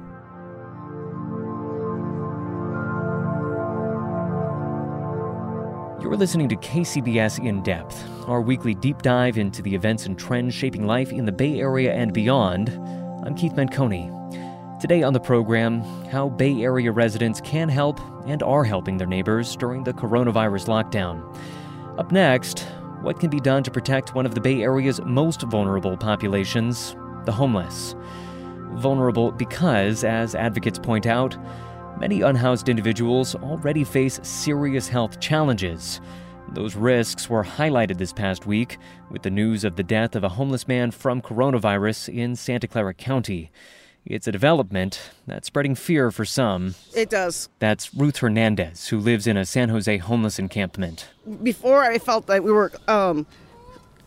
You're 6.03 6.17
listening 6.17 6.49
to 6.51 6.57
KCBS 6.57 7.45
In 7.45 7.63
Depth, 7.63 8.09
our 8.29 8.41
weekly 8.41 8.75
deep 8.75 9.03
dive 9.03 9.39
into 9.39 9.61
the 9.61 9.75
events 9.75 10.07
and 10.07 10.17
trends 10.17 10.55
shaping 10.55 10.87
life 10.87 11.11
in 11.11 11.25
the 11.25 11.33
Bay 11.33 11.59
Area 11.59 11.93
and 11.95 12.13
beyond. 12.13 12.69
I'm 13.25 13.35
Keith 13.35 13.55
Menconi. 13.55 14.13
Today 14.79 15.03
on 15.03 15.15
the 15.15 15.21
program, 15.21 15.81
how 16.11 16.29
Bay 16.29 16.63
Area 16.63 16.93
residents 16.93 17.41
can 17.41 17.67
help 17.67 17.99
and 18.27 18.43
are 18.43 18.63
helping 18.63 18.99
their 18.99 19.07
neighbors 19.07 19.57
during 19.57 19.83
the 19.83 19.95
coronavirus 19.95 20.67
lockdown. 20.67 21.25
Up 21.99 22.13
next, 22.13 22.67
what 23.01 23.19
can 23.19 23.31
be 23.31 23.41
done 23.41 23.63
to 23.63 23.71
protect 23.71 24.15
one 24.15 24.27
of 24.27 24.35
the 24.35 24.41
Bay 24.41 24.61
Area's 24.61 25.01
most 25.01 25.41
vulnerable 25.45 25.97
populations, 25.97 26.95
the 27.25 27.33
homeless. 27.33 27.95
Vulnerable 28.75 29.33
because, 29.33 30.05
as 30.05 30.35
advocates 30.35 30.79
point 30.79 31.07
out, 31.07 31.39
many 31.99 32.21
unhoused 32.21 32.69
individuals 32.69 33.35
already 33.35 33.83
face 33.83 34.21
serious 34.23 34.89
health 34.89 35.21
challenges. 35.21 36.03
Those 36.53 36.77
risks 36.77 37.31
were 37.31 37.45
highlighted 37.45 37.97
this 37.97 38.13
past 38.13 38.47
week 38.47 38.77
with 39.11 39.23
the 39.23 39.31
news 39.31 39.65
of 39.65 39.77
the 39.77 39.83
death 39.83 40.15
of 40.15 40.23
a 40.23 40.29
homeless 40.29 40.69
man 40.69 40.91
from 40.91 41.23
coronavirus 41.23 42.15
in 42.15 42.37
Santa 42.37 42.69
Clara 42.69 42.93
County. 42.93 43.51
It's 44.07 44.29
a 44.29 44.33
development 44.33 45.11
that's 45.27 45.49
spreading 45.49 45.75
fear 45.75 46.13
for 46.13 46.25
some. 46.25 46.77
It 46.95 47.11
does. 47.11 47.49
That's 47.59 47.93
Ruth 47.93 48.19
Hernandez, 48.19 48.87
who 48.89 49.01
lives 49.01 49.27
in 49.27 49.37
a 49.37 49.45
San 49.45 49.69
Jose 49.69 49.97
homeless 49.99 50.39
encampment. 50.39 51.09
Before, 51.43 51.83
I 51.83 51.99
felt 51.99 52.29
that 52.29 52.45
we 52.45 52.53
were 52.53 52.71
um, 52.87 53.27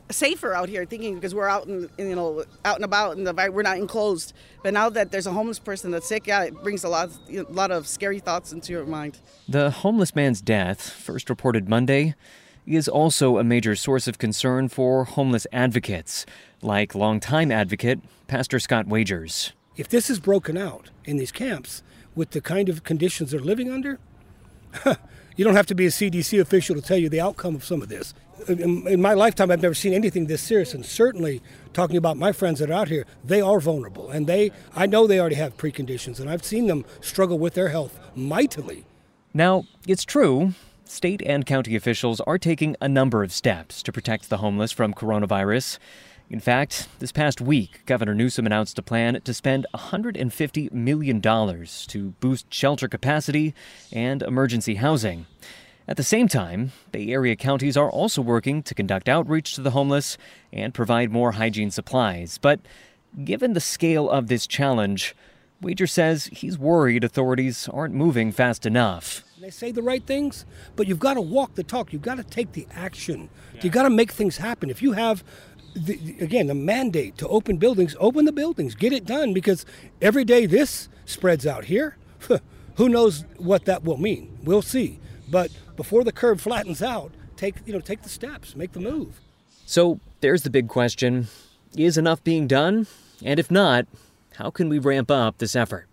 safer 0.10 0.54
out 0.54 0.70
here, 0.70 0.86
thinking 0.86 1.16
because 1.16 1.36
we're 1.36 1.50
out 1.50 1.68
and 1.68 1.90
you 1.98 2.16
know 2.16 2.46
out 2.64 2.78
and 2.78 2.86
about 2.86 3.18
and 3.18 3.28
the, 3.28 3.52
we're 3.52 3.62
not 3.62 3.78
enclosed. 3.78 4.32
But 4.64 4.74
now 4.74 4.90
that 4.90 5.12
there's 5.12 5.28
a 5.28 5.34
homeless 5.34 5.60
person 5.60 5.92
that's 5.92 6.08
sick, 6.08 6.28
yeah, 6.28 6.44
it 6.44 6.54
brings 6.64 6.86
a 6.86 6.90
lot, 6.90 7.10
a 7.30 7.42
lot 7.50 7.70
of 7.70 7.86
scary 7.86 8.20
thoughts 8.20 8.54
into 8.54 8.72
your 8.72 8.86
mind. 8.86 9.20
The 9.50 9.70
homeless 9.70 10.16
man's 10.16 10.42
death, 10.42 10.90
first 10.90 11.30
reported 11.30 11.68
Monday, 11.68 12.16
is 12.66 12.88
also 12.88 13.38
a 13.38 13.44
major 13.44 13.76
source 13.76 14.08
of 14.08 14.18
concern 14.18 14.70
for 14.70 15.04
homeless 15.04 15.46
advocates, 15.52 16.26
like 16.62 16.96
longtime 16.96 17.52
advocate 17.52 18.00
Pastor 18.28 18.60
Scott 18.60 18.88
Wagers 18.88 19.52
if 19.80 19.88
this 19.88 20.10
is 20.10 20.20
broken 20.20 20.58
out 20.58 20.90
in 21.06 21.16
these 21.16 21.32
camps 21.32 21.82
with 22.14 22.32
the 22.32 22.42
kind 22.42 22.68
of 22.68 22.84
conditions 22.84 23.32
they're 23.32 23.40
living 23.40 23.72
under, 23.72 23.98
you 25.38 25.46
don't 25.46 25.56
have 25.56 25.68
to 25.68 25.74
be 25.74 25.86
a 25.86 25.90
CDC 25.90 26.38
official 26.42 26.76
to 26.76 26.82
tell 26.82 26.98
you 26.98 27.08
the 27.08 27.22
outcome 27.22 27.56
of 27.56 27.64
some 27.64 27.82
of 27.82 27.88
this. 27.88 28.14
In, 28.50 28.86
in, 28.86 29.02
my 29.02 29.14
lifetime, 29.14 29.50
I've 29.50 29.62
never 29.62 29.74
seen 29.74 29.94
anything 29.94 30.28
this 30.28 30.42
serious, 30.42 30.74
and 30.74 30.86
certainly 30.86 31.42
talking 31.72 31.96
about 31.96 32.18
my 32.18 32.34
friends 32.34 32.60
that 32.60 32.70
are 32.70 32.74
out 32.74 32.90
here, 32.90 33.06
they 33.24 33.40
are 33.40 33.62
vulnerable, 33.62 34.10
and 34.10 34.28
they, 34.28 34.52
I 34.76 34.86
know 34.86 35.08
they 35.08 35.18
already 35.18 35.36
have 35.36 35.56
preconditions, 35.56 36.20
and 36.20 36.30
I've 36.30 36.44
seen 36.44 36.68
them 36.68 36.84
struggle 37.00 37.40
with 37.40 37.54
their 37.54 37.70
health 37.70 37.98
mightily. 38.16 38.86
Now, 39.34 39.64
it's 39.88 40.04
true. 40.04 40.56
State 40.84 41.22
and 41.22 41.46
county 41.46 41.78
officials 41.78 42.20
are 42.22 42.38
taking 42.38 42.76
a 42.82 42.90
number 42.90 43.24
of 43.24 43.32
steps 43.32 43.82
to 43.84 43.94
protect 43.94 44.30
the 44.30 44.38
homeless 44.38 44.74
from 44.74 44.94
coronavirus. 44.94 45.80
In 46.30 46.40
fact, 46.40 46.88
this 47.00 47.12
past 47.12 47.42
week, 47.42 47.82
Governor 47.88 48.14
Newsom 48.14 48.46
announced 48.46 48.78
a 48.78 48.84
plan 48.84 49.20
to 49.20 49.34
spend 49.34 49.66
$150 49.74 50.72
million 50.72 51.22
to 51.22 52.10
boost 52.20 52.54
shelter 52.54 52.88
capacity 52.88 53.56
and 53.92 54.22
emergency 54.22 54.76
housing. 54.76 55.26
At 55.88 55.98
the 55.98 56.04
same 56.04 56.28
time, 56.28 56.72
Bay 56.92 57.08
Area 57.08 57.36
counties 57.36 57.76
are 57.76 57.90
also 57.90 58.22
working 58.22 58.62
to 58.62 58.76
conduct 58.76 59.10
outreach 59.10 59.56
to 59.56 59.62
the 59.62 59.72
homeless 59.72 60.20
and 60.54 60.72
provide 60.72 61.10
more 61.10 61.32
hygiene 61.32 61.72
supplies. 61.72 62.38
But 62.38 62.60
given 63.24 63.54
the 63.54 63.60
scale 63.60 64.08
of 64.08 64.28
this 64.28 64.46
challenge, 64.46 65.16
Wagers 65.62 65.92
says 65.92 66.30
he's 66.32 66.60
worried 66.60 67.04
authorities 67.04 67.68
aren't 67.74 67.96
moving 67.96 68.32
fast 68.32 68.68
enough. 68.68 69.24
They 69.42 69.50
say 69.50 69.72
the 69.72 69.82
right 69.82 70.06
things, 70.06 70.46
but 70.76 70.88
you've 70.88 71.00
got 71.00 71.16
to 71.16 71.22
walk 71.22 71.56
the 71.56 71.64
talk. 71.64 71.92
You've 71.92 72.04
got 72.04 72.18
to 72.18 72.24
take 72.24 72.52
the 72.52 72.68
action. 72.72 73.30
Yeah. 73.56 73.62
You've 73.64 73.74
got 73.74 73.84
to 73.84 73.90
make 73.90 74.12
things 74.12 74.38
happen. 74.38 74.70
If 74.70 74.84
you 74.84 74.92
have 74.92 75.24
the, 75.86 76.16
again, 76.20 76.48
the 76.48 76.56
mandate 76.56 77.18
to 77.18 77.28
open 77.28 77.58
buildings, 77.58 77.96
open 78.00 78.26
the 78.26 78.32
buildings, 78.32 78.76
get 78.76 78.94
it 78.94 79.06
done 79.06 79.34
because 79.34 79.66
every 80.02 80.26
day 80.26 80.46
this 80.46 80.90
spreads 81.06 81.48
out 81.48 81.66
here, 81.66 81.98
who 82.76 82.90
knows 82.90 83.26
what 83.38 83.66
that 83.66 83.84
will 83.84 83.98
mean? 83.98 84.38
We'll 84.44 84.62
see. 84.62 85.00
But 85.30 85.52
before 85.76 86.04
the 86.04 86.12
curve 86.12 86.42
flattens 86.42 86.82
out, 86.82 87.12
take 87.36 87.56
you 87.66 87.74
know 87.74 87.80
take 87.80 88.02
the 88.02 88.10
steps, 88.10 88.56
make 88.56 88.74
the 88.74 88.80
move. 88.80 89.20
So 89.66 90.00
there's 90.22 90.44
the 90.44 90.50
big 90.50 90.68
question: 90.68 91.28
Is 91.76 91.98
enough 91.98 92.24
being 92.24 92.48
done? 92.48 92.88
And 93.24 93.40
if 93.40 93.52
not, 93.52 93.86
how 94.36 94.50
can 94.50 94.70
we 94.70 94.80
ramp 94.80 95.12
up 95.12 95.38
this 95.38 95.56
effort? 95.56 95.88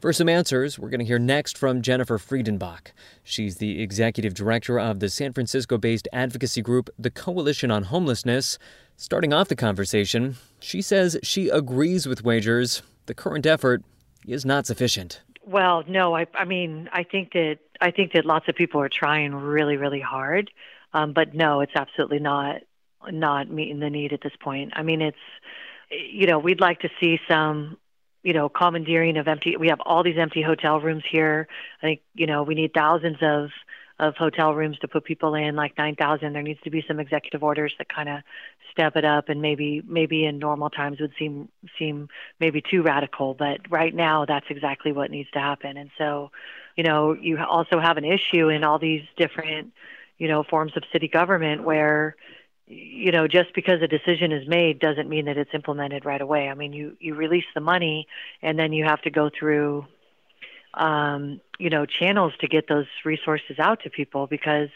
For 0.00 0.12
some 0.12 0.28
answers, 0.28 0.78
we're 0.78 0.90
going 0.90 1.00
to 1.00 1.06
hear 1.06 1.18
next 1.18 1.58
from 1.58 1.82
Jennifer 1.82 2.18
Friedenbach. 2.18 2.92
She's 3.24 3.56
the 3.56 3.82
executive 3.82 4.32
director 4.32 4.78
of 4.78 5.00
the 5.00 5.08
San 5.08 5.32
Francisco 5.32 5.76
based 5.76 6.06
advocacy 6.12 6.62
group, 6.62 6.88
the 6.96 7.10
Coalition 7.10 7.72
on 7.72 7.84
Homelessness. 7.84 8.58
Starting 9.00 9.32
off 9.32 9.46
the 9.46 9.54
conversation, 9.54 10.34
she 10.58 10.82
says 10.82 11.16
she 11.22 11.48
agrees 11.48 12.08
with 12.08 12.24
Wagers. 12.24 12.82
The 13.06 13.14
current 13.14 13.46
effort 13.46 13.84
is 14.26 14.44
not 14.44 14.66
sufficient. 14.66 15.22
Well, 15.46 15.84
no, 15.86 16.16
I, 16.16 16.26
I 16.34 16.44
mean, 16.44 16.90
I 16.92 17.04
think 17.04 17.32
that 17.34 17.58
I 17.80 17.92
think 17.92 18.14
that 18.14 18.26
lots 18.26 18.48
of 18.48 18.56
people 18.56 18.80
are 18.80 18.88
trying 18.88 19.36
really, 19.36 19.76
really 19.76 20.00
hard, 20.00 20.50
um, 20.94 21.12
but 21.12 21.32
no, 21.32 21.60
it's 21.60 21.76
absolutely 21.76 22.18
not 22.18 22.62
not 23.08 23.48
meeting 23.48 23.78
the 23.78 23.88
need 23.88 24.12
at 24.12 24.20
this 24.20 24.32
point. 24.40 24.72
I 24.74 24.82
mean, 24.82 25.00
it's 25.00 25.16
you 25.92 26.26
know, 26.26 26.40
we'd 26.40 26.60
like 26.60 26.80
to 26.80 26.88
see 26.98 27.20
some 27.28 27.78
you 28.24 28.32
know, 28.32 28.48
commandeering 28.48 29.16
of 29.16 29.28
empty. 29.28 29.56
We 29.56 29.68
have 29.68 29.80
all 29.80 30.02
these 30.02 30.18
empty 30.18 30.42
hotel 30.42 30.80
rooms 30.80 31.04
here. 31.08 31.46
I 31.80 31.86
think 31.86 32.00
you 32.14 32.26
know 32.26 32.42
we 32.42 32.56
need 32.56 32.74
thousands 32.74 33.18
of 33.22 33.50
of 33.98 34.16
hotel 34.16 34.54
rooms 34.54 34.78
to 34.78 34.88
put 34.88 35.04
people 35.04 35.34
in, 35.34 35.56
like 35.56 35.76
9,000. 35.76 36.32
There 36.32 36.42
needs 36.42 36.60
to 36.62 36.70
be 36.70 36.84
some 36.86 37.00
executive 37.00 37.42
orders 37.42 37.74
that 37.78 37.88
kind 37.88 38.08
of 38.08 38.20
step 38.70 38.96
it 38.96 39.04
up, 39.04 39.28
and 39.28 39.42
maybe 39.42 39.82
maybe 39.86 40.24
in 40.24 40.38
normal 40.38 40.70
times 40.70 41.00
would 41.00 41.12
seem 41.18 41.48
seem 41.78 42.08
maybe 42.38 42.62
too 42.62 42.82
radical, 42.82 43.34
but 43.34 43.60
right 43.70 43.94
now 43.94 44.24
that's 44.24 44.46
exactly 44.50 44.92
what 44.92 45.10
needs 45.10 45.30
to 45.32 45.40
happen. 45.40 45.76
And 45.76 45.90
so, 45.98 46.30
you 46.76 46.84
know, 46.84 47.12
you 47.12 47.38
also 47.38 47.80
have 47.80 47.96
an 47.96 48.04
issue 48.04 48.48
in 48.48 48.62
all 48.62 48.78
these 48.78 49.02
different, 49.16 49.72
you 50.18 50.28
know, 50.28 50.44
forms 50.44 50.72
of 50.76 50.84
city 50.92 51.08
government 51.08 51.64
where 51.64 52.16
you 52.70 53.12
know, 53.12 53.26
just 53.26 53.54
because 53.54 53.80
a 53.80 53.88
decision 53.88 54.30
is 54.30 54.46
made 54.46 54.78
doesn't 54.78 55.08
mean 55.08 55.24
that 55.24 55.38
it's 55.38 55.54
implemented 55.54 56.04
right 56.04 56.20
away. 56.20 56.48
I 56.48 56.54
mean, 56.54 56.74
you 56.74 56.96
you 57.00 57.14
release 57.14 57.46
the 57.54 57.60
money, 57.60 58.06
and 58.42 58.58
then 58.58 58.72
you 58.72 58.84
have 58.84 59.00
to 59.02 59.10
go 59.10 59.30
through, 59.30 59.86
um, 60.78 61.40
you 61.58 61.70
know, 61.70 61.84
channels 61.84 62.32
to 62.40 62.46
get 62.46 62.68
those 62.68 62.86
resources 63.04 63.58
out 63.58 63.82
to 63.82 63.90
people 63.90 64.26
because, 64.26 64.68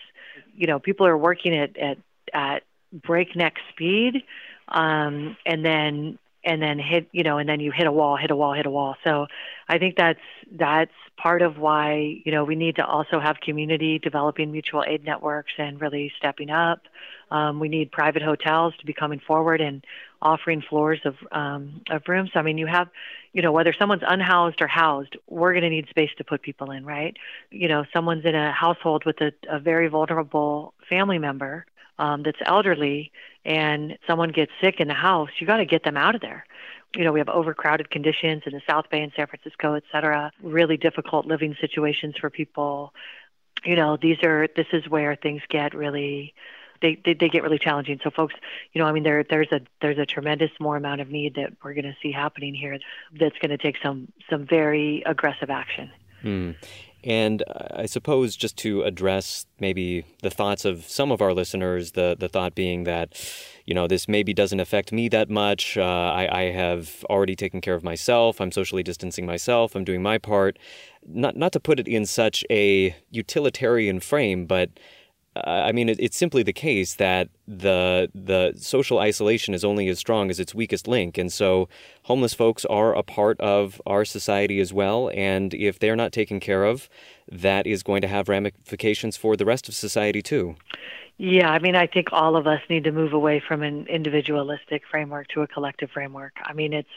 you 0.54 0.66
know, 0.66 0.78
people 0.78 1.06
are 1.06 1.16
working 1.16 1.56
at 1.56 1.76
at 1.78 1.98
at 2.34 2.64
breakneck 2.92 3.54
speed, 3.72 4.24
um, 4.68 5.36
and 5.46 5.64
then 5.64 6.18
and 6.44 6.60
then 6.60 6.78
hit 6.78 7.08
you 7.12 7.22
know 7.22 7.38
and 7.38 7.48
then 7.48 7.60
you 7.60 7.70
hit 7.70 7.86
a 7.86 7.92
wall 7.92 8.16
hit 8.16 8.30
a 8.30 8.36
wall 8.36 8.52
hit 8.52 8.66
a 8.66 8.70
wall. 8.70 8.96
So 9.04 9.26
i 9.68 9.78
think 9.78 9.96
that's 9.96 10.18
that's 10.50 10.92
part 11.16 11.40
of 11.40 11.56
why 11.58 12.20
you 12.24 12.32
know 12.32 12.42
we 12.44 12.56
need 12.56 12.76
to 12.76 12.84
also 12.84 13.20
have 13.20 13.36
community 13.40 14.00
developing 14.00 14.50
mutual 14.50 14.84
aid 14.86 15.04
networks 15.04 15.52
and 15.58 15.80
really 15.80 16.12
stepping 16.18 16.50
up. 16.50 16.80
Um, 17.30 17.60
we 17.60 17.68
need 17.68 17.92
private 17.92 18.22
hotels 18.22 18.74
to 18.80 18.86
be 18.86 18.92
coming 18.92 19.20
forward 19.20 19.60
and 19.60 19.84
offering 20.22 20.62
floors 20.62 21.00
of 21.04 21.16
um, 21.32 21.82
of 21.90 22.02
rooms 22.08 22.30
i 22.34 22.42
mean 22.42 22.58
you 22.58 22.66
have 22.66 22.88
you 23.32 23.42
know 23.42 23.52
whether 23.52 23.74
someone's 23.78 24.02
unhoused 24.06 24.62
or 24.62 24.66
housed 24.66 25.16
we're 25.28 25.52
going 25.52 25.62
to 25.62 25.70
need 25.70 25.88
space 25.88 26.10
to 26.16 26.24
put 26.24 26.42
people 26.42 26.70
in 26.70 26.84
right 26.84 27.16
you 27.50 27.68
know 27.68 27.84
someone's 27.92 28.24
in 28.24 28.34
a 28.34 28.52
household 28.52 29.04
with 29.04 29.20
a, 29.20 29.32
a 29.50 29.58
very 29.58 29.88
vulnerable 29.88 30.74
family 30.88 31.18
member 31.18 31.66
um, 31.98 32.22
that's 32.22 32.38
elderly 32.46 33.12
and 33.44 33.98
someone 34.06 34.30
gets 34.30 34.52
sick 34.60 34.80
in 34.80 34.88
the 34.88 34.94
house, 34.94 35.30
you 35.38 35.46
got 35.46 35.56
to 35.56 35.64
get 35.64 35.84
them 35.84 35.96
out 35.96 36.14
of 36.14 36.20
there. 36.20 36.44
You 36.96 37.04
know, 37.04 37.12
we 37.12 37.20
have 37.20 37.28
overcrowded 37.28 37.90
conditions 37.90 38.42
in 38.46 38.52
the 38.52 38.60
South 38.68 38.88
Bay 38.90 39.02
and 39.02 39.12
San 39.16 39.26
Francisco, 39.26 39.74
et 39.74 39.82
cetera, 39.90 40.30
really 40.42 40.76
difficult 40.76 41.26
living 41.26 41.56
situations 41.60 42.14
for 42.20 42.30
people. 42.30 42.92
You 43.64 43.76
know, 43.76 43.96
these 44.00 44.18
are, 44.22 44.48
this 44.56 44.66
is 44.72 44.88
where 44.88 45.16
things 45.16 45.42
get 45.48 45.74
really, 45.74 46.34
they, 46.82 47.00
they, 47.04 47.14
they 47.14 47.28
get 47.28 47.42
really 47.42 47.58
challenging. 47.58 47.98
So 48.04 48.10
folks, 48.10 48.34
you 48.72 48.80
know, 48.80 48.86
I 48.86 48.92
mean, 48.92 49.04
there, 49.04 49.24
there's 49.24 49.50
a, 49.52 49.60
there's 49.80 49.98
a 49.98 50.04
tremendous 50.04 50.50
more 50.60 50.76
amount 50.76 51.00
of 51.00 51.08
need 51.08 51.36
that 51.36 51.54
we're 51.62 51.72
going 51.72 51.84
to 51.84 51.96
see 52.02 52.12
happening 52.12 52.54
here 52.54 52.78
that's 53.18 53.38
going 53.38 53.50
to 53.50 53.58
take 53.58 53.76
some, 53.82 54.12
some 54.28 54.46
very 54.46 55.02
aggressive 55.06 55.48
action. 55.48 55.90
Hmm. 56.20 56.50
And 57.04 57.42
I 57.74 57.86
suppose 57.86 58.36
just 58.36 58.56
to 58.58 58.82
address 58.82 59.46
maybe 59.58 60.04
the 60.22 60.30
thoughts 60.30 60.64
of 60.64 60.84
some 60.88 61.10
of 61.10 61.20
our 61.20 61.32
listeners, 61.32 61.92
the, 61.92 62.16
the 62.16 62.28
thought 62.28 62.54
being 62.54 62.84
that, 62.84 63.20
you 63.66 63.74
know, 63.74 63.88
this 63.88 64.06
maybe 64.06 64.32
doesn't 64.32 64.60
affect 64.60 64.92
me 64.92 65.08
that 65.08 65.28
much. 65.28 65.76
Uh, 65.76 65.82
I, 65.82 66.28
I 66.30 66.42
have 66.52 67.04
already 67.10 67.34
taken 67.34 67.60
care 67.60 67.74
of 67.74 67.82
myself. 67.82 68.40
I'm 68.40 68.52
socially 68.52 68.84
distancing 68.84 69.26
myself. 69.26 69.74
I'm 69.74 69.82
doing 69.82 70.00
my 70.00 70.18
part. 70.18 70.60
Not, 71.04 71.36
not 71.36 71.50
to 71.52 71.60
put 71.60 71.80
it 71.80 71.88
in 71.88 72.06
such 72.06 72.44
a 72.50 72.94
utilitarian 73.10 73.98
frame, 73.98 74.46
but 74.46 74.70
I 75.34 75.72
mean, 75.72 75.88
it's 75.88 76.16
simply 76.16 76.42
the 76.42 76.52
case 76.52 76.94
that 76.96 77.28
the 77.48 78.10
the 78.14 78.52
social 78.56 78.98
isolation 78.98 79.54
is 79.54 79.64
only 79.64 79.88
as 79.88 79.98
strong 79.98 80.28
as 80.28 80.38
its 80.38 80.54
weakest 80.54 80.86
link, 80.86 81.16
and 81.16 81.32
so 81.32 81.70
homeless 82.02 82.34
folks 82.34 82.66
are 82.66 82.94
a 82.94 83.02
part 83.02 83.40
of 83.40 83.80
our 83.86 84.04
society 84.04 84.60
as 84.60 84.74
well. 84.74 85.10
And 85.14 85.54
if 85.54 85.78
they're 85.78 85.96
not 85.96 86.12
taken 86.12 86.38
care 86.38 86.64
of, 86.64 86.88
that 87.30 87.66
is 87.66 87.82
going 87.82 88.02
to 88.02 88.08
have 88.08 88.28
ramifications 88.28 89.16
for 89.16 89.34
the 89.34 89.46
rest 89.46 89.68
of 89.70 89.74
society 89.74 90.20
too. 90.20 90.56
Yeah, 91.16 91.50
I 91.50 91.60
mean, 91.60 91.76
I 91.76 91.86
think 91.86 92.08
all 92.12 92.36
of 92.36 92.46
us 92.46 92.60
need 92.68 92.84
to 92.84 92.92
move 92.92 93.12
away 93.14 93.42
from 93.46 93.62
an 93.62 93.86
individualistic 93.86 94.82
framework 94.90 95.28
to 95.28 95.42
a 95.42 95.46
collective 95.46 95.90
framework. 95.90 96.34
I 96.42 96.52
mean, 96.52 96.74
it's 96.74 96.88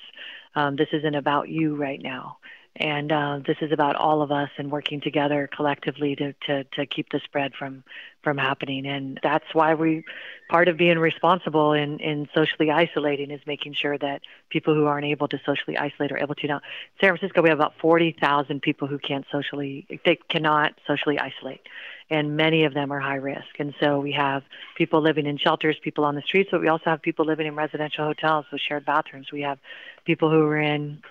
um, 0.56 0.76
this 0.76 0.88
isn't 0.91 1.15
about 1.15 1.48
you 1.48 1.76
right 1.76 2.02
now. 2.02 2.38
And 2.77 3.09
uh, 3.09 3.39
this 3.45 3.55
is 3.61 3.71
about 3.71 3.95
all 3.95 4.21
of 4.21 4.31
us 4.31 4.49
and 4.57 4.69
working 4.69 4.99
together 4.99 5.49
collectively 5.55 6.15
to, 6.17 6.33
to, 6.47 6.63
to 6.65 6.85
keep 6.85 7.09
the 7.09 7.21
spread 7.23 7.53
from, 7.57 7.85
from 8.21 8.38
happening. 8.38 8.85
And 8.85 9.17
that's 9.23 9.45
why 9.53 9.75
we, 9.75 10.03
part 10.49 10.67
of 10.67 10.75
being 10.75 10.99
responsible 10.99 11.71
in, 11.71 11.99
in 11.99 12.27
socially 12.35 12.71
isolating 12.71 13.31
is 13.31 13.39
making 13.47 13.75
sure 13.75 13.97
that 13.97 14.21
people 14.49 14.75
who 14.75 14.88
aren't 14.88 15.05
able 15.05 15.29
to 15.29 15.39
socially 15.45 15.77
isolate 15.77 16.11
are 16.11 16.17
able 16.17 16.35
to. 16.35 16.47
Now, 16.47 16.61
San 16.99 17.11
Francisco, 17.11 17.41
we 17.41 17.47
have 17.47 17.57
about 17.57 17.75
40,000 17.79 18.61
people 18.61 18.89
who 18.89 18.99
can't 18.99 19.25
socially, 19.31 19.88
they 20.03 20.19
cannot 20.29 20.73
socially 20.85 21.17
isolate. 21.17 21.61
And 22.09 22.35
many 22.35 22.65
of 22.65 22.73
them 22.73 22.91
are 22.91 22.99
high 22.99 23.15
risk. 23.15 23.57
And 23.57 23.73
so 23.79 23.99
we 23.99 24.11
have 24.11 24.43
people 24.77 25.01
living 25.01 25.25
in 25.25 25.38
shelters, 25.38 25.77
people 25.81 26.03
on 26.03 26.15
the 26.15 26.21
streets, 26.21 26.49
but 26.51 26.59
we 26.59 26.67
also 26.67 26.89
have 26.89 27.01
people 27.01 27.25
living 27.25 27.47
in 27.47 27.55
residential 27.55 28.03
hotels 28.03 28.45
with 28.51 28.61
shared 28.61 28.85
bathrooms. 28.85 29.31
We 29.31 29.41
have 29.41 29.59
people 30.05 30.29
who 30.29 30.41
are 30.41 30.59
in 30.59 31.01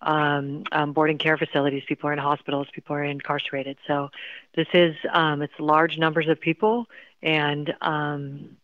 um, 0.00 0.64
um, 0.72 0.92
boarding 0.92 1.18
care 1.18 1.36
facilities. 1.36 1.82
People 1.86 2.10
are 2.10 2.12
in 2.12 2.18
hospitals. 2.18 2.68
People 2.72 2.96
are 2.96 3.04
incarcerated. 3.04 3.78
So 3.86 4.10
this 4.54 4.66
is 4.72 4.94
um, 5.12 5.42
it's 5.42 5.52
large 5.58 5.98
numbers 5.98 6.28
of 6.28 6.40
people, 6.40 6.86
and 7.22 7.72
um, 7.80 8.56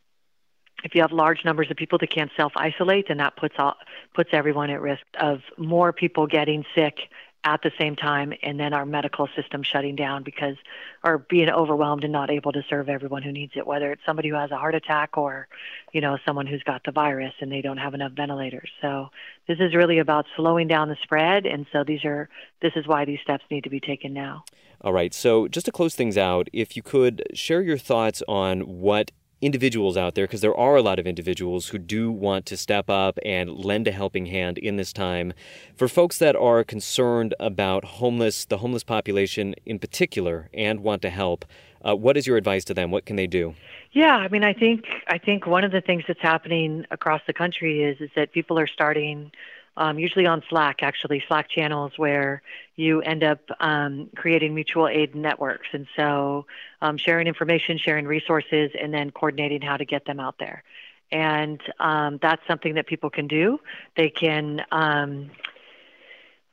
if 0.84 0.94
you 0.94 1.00
have 1.00 1.12
large 1.12 1.44
numbers 1.44 1.70
of 1.70 1.76
people 1.76 1.98
that 1.98 2.10
can't 2.10 2.30
self 2.36 2.52
isolate, 2.56 3.08
then 3.08 3.18
that 3.18 3.36
puts 3.36 3.54
all, 3.58 3.76
puts 4.14 4.30
everyone 4.32 4.70
at 4.70 4.80
risk 4.80 5.02
of 5.18 5.40
more 5.56 5.92
people 5.92 6.26
getting 6.26 6.64
sick 6.74 6.96
at 7.44 7.62
the 7.62 7.72
same 7.78 7.96
time 7.96 8.32
and 8.42 8.58
then 8.58 8.72
our 8.72 8.86
medical 8.86 9.28
system 9.34 9.62
shutting 9.62 9.96
down 9.96 10.22
because 10.22 10.56
or 11.02 11.18
being 11.18 11.50
overwhelmed 11.50 12.04
and 12.04 12.12
not 12.12 12.30
able 12.30 12.52
to 12.52 12.62
serve 12.68 12.88
everyone 12.88 13.22
who 13.22 13.32
needs 13.32 13.52
it 13.56 13.66
whether 13.66 13.90
it's 13.90 14.02
somebody 14.06 14.28
who 14.28 14.36
has 14.36 14.50
a 14.52 14.56
heart 14.56 14.74
attack 14.74 15.18
or 15.18 15.48
you 15.92 16.00
know 16.00 16.16
someone 16.24 16.46
who's 16.46 16.62
got 16.62 16.82
the 16.84 16.92
virus 16.92 17.32
and 17.40 17.50
they 17.50 17.60
don't 17.60 17.78
have 17.78 17.94
enough 17.94 18.12
ventilators. 18.12 18.70
So 18.80 19.10
this 19.48 19.58
is 19.58 19.74
really 19.74 19.98
about 19.98 20.26
slowing 20.36 20.68
down 20.68 20.88
the 20.88 20.96
spread 21.02 21.46
and 21.46 21.66
so 21.72 21.82
these 21.84 22.04
are 22.04 22.28
this 22.60 22.72
is 22.76 22.86
why 22.86 23.04
these 23.04 23.20
steps 23.20 23.44
need 23.50 23.64
to 23.64 23.70
be 23.70 23.80
taken 23.80 24.12
now. 24.12 24.44
All 24.80 24.92
right. 24.92 25.14
So 25.14 25.48
just 25.48 25.66
to 25.66 25.72
close 25.72 25.94
things 25.94 26.16
out 26.16 26.48
if 26.52 26.76
you 26.76 26.82
could 26.82 27.22
share 27.34 27.62
your 27.62 27.78
thoughts 27.78 28.22
on 28.28 28.60
what 28.60 29.10
individuals 29.42 29.96
out 29.96 30.14
there, 30.14 30.24
because 30.24 30.40
there 30.40 30.56
are 30.56 30.76
a 30.76 30.82
lot 30.82 30.98
of 30.98 31.06
individuals 31.06 31.68
who 31.68 31.78
do 31.78 32.10
want 32.10 32.46
to 32.46 32.56
step 32.56 32.88
up 32.88 33.18
and 33.24 33.50
lend 33.50 33.88
a 33.88 33.92
helping 33.92 34.26
hand 34.26 34.56
in 34.56 34.76
this 34.76 34.92
time. 34.92 35.34
For 35.76 35.88
folks 35.88 36.18
that 36.18 36.36
are 36.36 36.64
concerned 36.64 37.34
about 37.38 37.84
homeless, 37.84 38.46
the 38.46 38.58
homeless 38.58 38.84
population 38.84 39.54
in 39.66 39.78
particular, 39.78 40.48
and 40.54 40.80
want 40.80 41.02
to 41.02 41.10
help, 41.10 41.44
uh, 41.84 41.96
what 41.96 42.16
is 42.16 42.26
your 42.26 42.36
advice 42.36 42.64
to 42.64 42.74
them? 42.74 42.90
What 42.92 43.04
can 43.04 43.16
they 43.16 43.26
do? 43.26 43.54
Yeah, 43.90 44.16
I 44.16 44.28
mean, 44.28 44.44
I 44.44 44.54
think 44.54 44.84
I 45.08 45.18
think 45.18 45.46
one 45.46 45.64
of 45.64 45.72
the 45.72 45.82
things 45.82 46.04
that's 46.08 46.20
happening 46.22 46.86
across 46.90 47.20
the 47.26 47.34
country 47.34 47.82
is 47.82 48.00
is 48.00 48.10
that 48.16 48.32
people 48.32 48.58
are 48.58 48.68
starting 48.68 49.32
um, 49.76 49.98
usually 49.98 50.26
on 50.26 50.42
Slack, 50.48 50.82
actually, 50.82 51.22
Slack 51.26 51.48
channels 51.48 51.92
where 51.96 52.42
you 52.76 53.00
end 53.00 53.24
up 53.24 53.40
um, 53.60 54.10
creating 54.16 54.54
mutual 54.54 54.88
aid 54.88 55.14
networks. 55.14 55.68
And 55.72 55.86
so 55.96 56.46
um, 56.80 56.96
sharing 56.98 57.26
information, 57.26 57.78
sharing 57.78 58.06
resources, 58.06 58.70
and 58.78 58.92
then 58.92 59.10
coordinating 59.10 59.62
how 59.62 59.76
to 59.76 59.84
get 59.84 60.04
them 60.04 60.20
out 60.20 60.36
there. 60.38 60.62
And 61.10 61.60
um, 61.78 62.18
that's 62.20 62.42
something 62.46 62.74
that 62.74 62.86
people 62.86 63.10
can 63.10 63.28
do. 63.28 63.60
They 63.96 64.10
can, 64.10 64.64
um, 64.72 65.30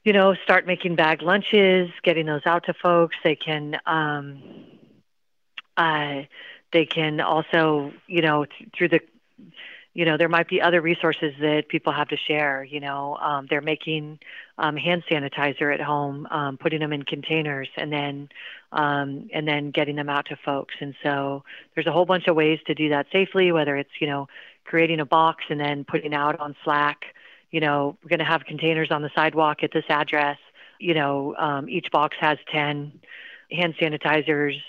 you 0.04 0.14
know, 0.14 0.34
start 0.44 0.66
making 0.66 0.96
bag 0.96 1.22
lunches, 1.22 1.90
getting 2.04 2.26
those 2.26 2.46
out 2.46 2.66
to 2.66 2.74
folks. 2.74 3.16
They 3.24 3.36
can, 3.36 3.78
um, 3.86 4.42
uh, 5.76 6.24
they 6.72 6.86
can 6.86 7.20
also, 7.22 7.94
you 8.08 8.22
know, 8.22 8.46
th- 8.46 8.70
through 8.78 8.90
the 8.90 9.02
you 10.00 10.06
know 10.06 10.16
there 10.16 10.30
might 10.30 10.48
be 10.48 10.62
other 10.62 10.80
resources 10.80 11.34
that 11.42 11.68
people 11.68 11.92
have 11.92 12.08
to 12.08 12.16
share 12.16 12.64
you 12.64 12.80
know 12.80 13.18
um, 13.18 13.48
they're 13.50 13.60
making 13.60 14.18
um, 14.58 14.78
hand 14.78 15.04
sanitizer 15.12 15.74
at 15.74 15.82
home 15.82 16.26
um, 16.32 16.58
putting 16.58 16.80
them 16.80 16.94
in 16.94 17.04
containers 17.04 17.68
and 17.76 17.92
then 17.92 18.30
um, 18.72 19.30
and 19.34 19.46
then 19.46 19.72
getting 19.72 19.98
them 19.98 20.10
out 20.10 20.28
to 20.28 20.38
folks. 20.38 20.76
And 20.80 20.96
so 21.04 21.44
there's 21.74 21.86
a 21.86 21.92
whole 21.92 22.06
bunch 22.06 22.28
of 22.28 22.36
ways 22.38 22.60
to 22.68 22.74
do 22.74 22.88
that 22.90 23.08
safely 23.12 23.52
whether 23.52 23.76
it's 23.76 23.90
you 24.00 24.08
know 24.08 24.30
creating 24.64 25.02
a 25.02 25.06
box 25.06 25.44
and 25.50 25.60
then 25.60 25.84
putting 25.84 26.14
out 26.14 26.40
on 26.40 26.56
slack 26.64 27.04
you 27.52 27.60
know 27.60 27.98
we're 28.02 28.10
going 28.10 28.20
to 28.20 28.26
have 28.34 28.46
containers 28.46 28.92
on 28.92 29.02
the 29.02 29.12
sidewalk 29.14 29.64
at 29.64 29.72
this 29.74 29.86
address. 29.90 30.38
You 30.80 30.94
know, 30.94 31.36
um, 31.36 31.68
each 31.68 31.92
box 31.92 32.16
has 32.22 32.38
10 32.54 33.02
hand 33.52 33.76
sanitizers 33.82 34.62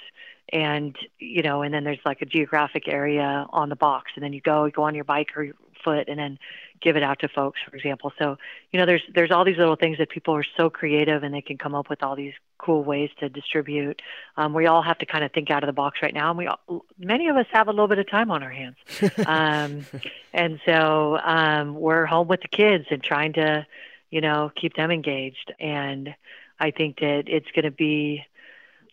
and 0.52 0.96
you 1.18 1.42
know 1.42 1.62
and 1.62 1.72
then 1.72 1.84
there's 1.84 2.00
like 2.04 2.22
a 2.22 2.26
geographic 2.26 2.88
area 2.88 3.46
on 3.50 3.68
the 3.68 3.76
box 3.76 4.12
and 4.14 4.24
then 4.24 4.32
you 4.32 4.40
go 4.40 4.64
you 4.64 4.72
go 4.72 4.82
on 4.82 4.94
your 4.94 5.04
bike 5.04 5.28
or 5.36 5.44
your 5.44 5.54
foot 5.82 6.08
and 6.08 6.18
then 6.18 6.38
give 6.80 6.96
it 6.96 7.02
out 7.02 7.18
to 7.20 7.28
folks 7.28 7.60
for 7.68 7.76
example. 7.76 8.12
So 8.18 8.36
you 8.72 8.78
know 8.80 8.86
there's 8.86 9.02
there's 9.14 9.30
all 9.30 9.44
these 9.44 9.58
little 9.58 9.76
things 9.76 9.98
that 9.98 10.08
people 10.08 10.34
are 10.34 10.44
so 10.56 10.70
creative 10.70 11.22
and 11.22 11.32
they 11.34 11.42
can 11.42 11.58
come 11.58 11.74
up 11.74 11.88
with 11.88 12.02
all 12.02 12.16
these 12.16 12.32
cool 12.58 12.84
ways 12.84 13.10
to 13.20 13.28
distribute. 13.28 14.02
Um, 14.36 14.54
we 14.54 14.66
all 14.66 14.82
have 14.82 14.98
to 14.98 15.06
kind 15.06 15.24
of 15.24 15.32
think 15.32 15.50
out 15.50 15.62
of 15.62 15.66
the 15.66 15.72
box 15.72 15.98
right 16.02 16.14
now 16.14 16.30
and 16.30 16.38
we 16.38 16.46
all, 16.46 16.84
many 16.98 17.28
of 17.28 17.36
us 17.36 17.46
have 17.52 17.68
a 17.68 17.70
little 17.70 17.88
bit 17.88 17.98
of 17.98 18.10
time 18.10 18.30
on 18.30 18.42
our 18.42 18.50
hands. 18.50 18.76
Um, 19.26 19.86
and 20.32 20.60
so 20.64 21.18
um, 21.22 21.74
we're 21.74 22.06
home 22.06 22.26
with 22.26 22.40
the 22.40 22.48
kids 22.48 22.86
and 22.90 23.02
trying 23.02 23.34
to 23.34 23.66
you 24.10 24.20
know 24.20 24.50
keep 24.60 24.74
them 24.74 24.90
engaged. 24.90 25.52
And 25.60 26.14
i 26.58 26.70
think 26.70 27.00
that 27.00 27.24
it's 27.26 27.50
going 27.54 27.64
to 27.64 27.70
be 27.70 28.24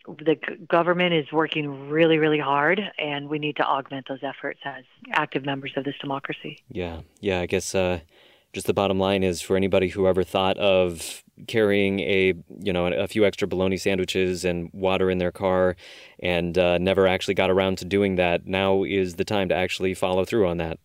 the 0.06 0.36
government 0.68 1.14
is 1.14 1.30
working 1.32 1.88
really, 1.88 2.18
really 2.18 2.38
hard, 2.38 2.80
and 2.98 3.28
we 3.28 3.38
need 3.38 3.56
to 3.56 3.64
augment 3.64 4.08
those 4.08 4.22
efforts 4.22 4.60
as 4.64 4.84
active 5.12 5.44
members 5.44 5.72
of 5.76 5.84
this 5.84 5.96
democracy. 6.00 6.58
Yeah, 6.70 7.00
yeah. 7.20 7.40
I 7.40 7.46
guess 7.46 7.74
uh, 7.74 8.00
just 8.52 8.66
the 8.66 8.74
bottom 8.74 8.98
line 8.98 9.22
is 9.22 9.42
for 9.42 9.56
anybody 9.56 9.88
who 9.88 10.06
ever 10.06 10.24
thought 10.24 10.56
of 10.58 11.22
carrying 11.46 12.00
a 12.00 12.34
you 12.58 12.72
know 12.72 12.86
a 12.86 13.06
few 13.06 13.24
extra 13.24 13.46
bologna 13.46 13.76
sandwiches 13.76 14.44
and 14.44 14.70
water 14.72 15.10
in 15.10 15.18
their 15.18 15.32
car, 15.32 15.76
and 16.20 16.56
uh, 16.56 16.78
never 16.78 17.06
actually 17.06 17.34
got 17.34 17.50
around 17.50 17.78
to 17.78 17.84
doing 17.84 18.16
that. 18.16 18.46
Now 18.46 18.84
is 18.84 19.14
the 19.14 19.24
time 19.24 19.48
to 19.50 19.54
actually 19.54 19.94
follow 19.94 20.24
through 20.24 20.48
on 20.48 20.56
that. 20.58 20.78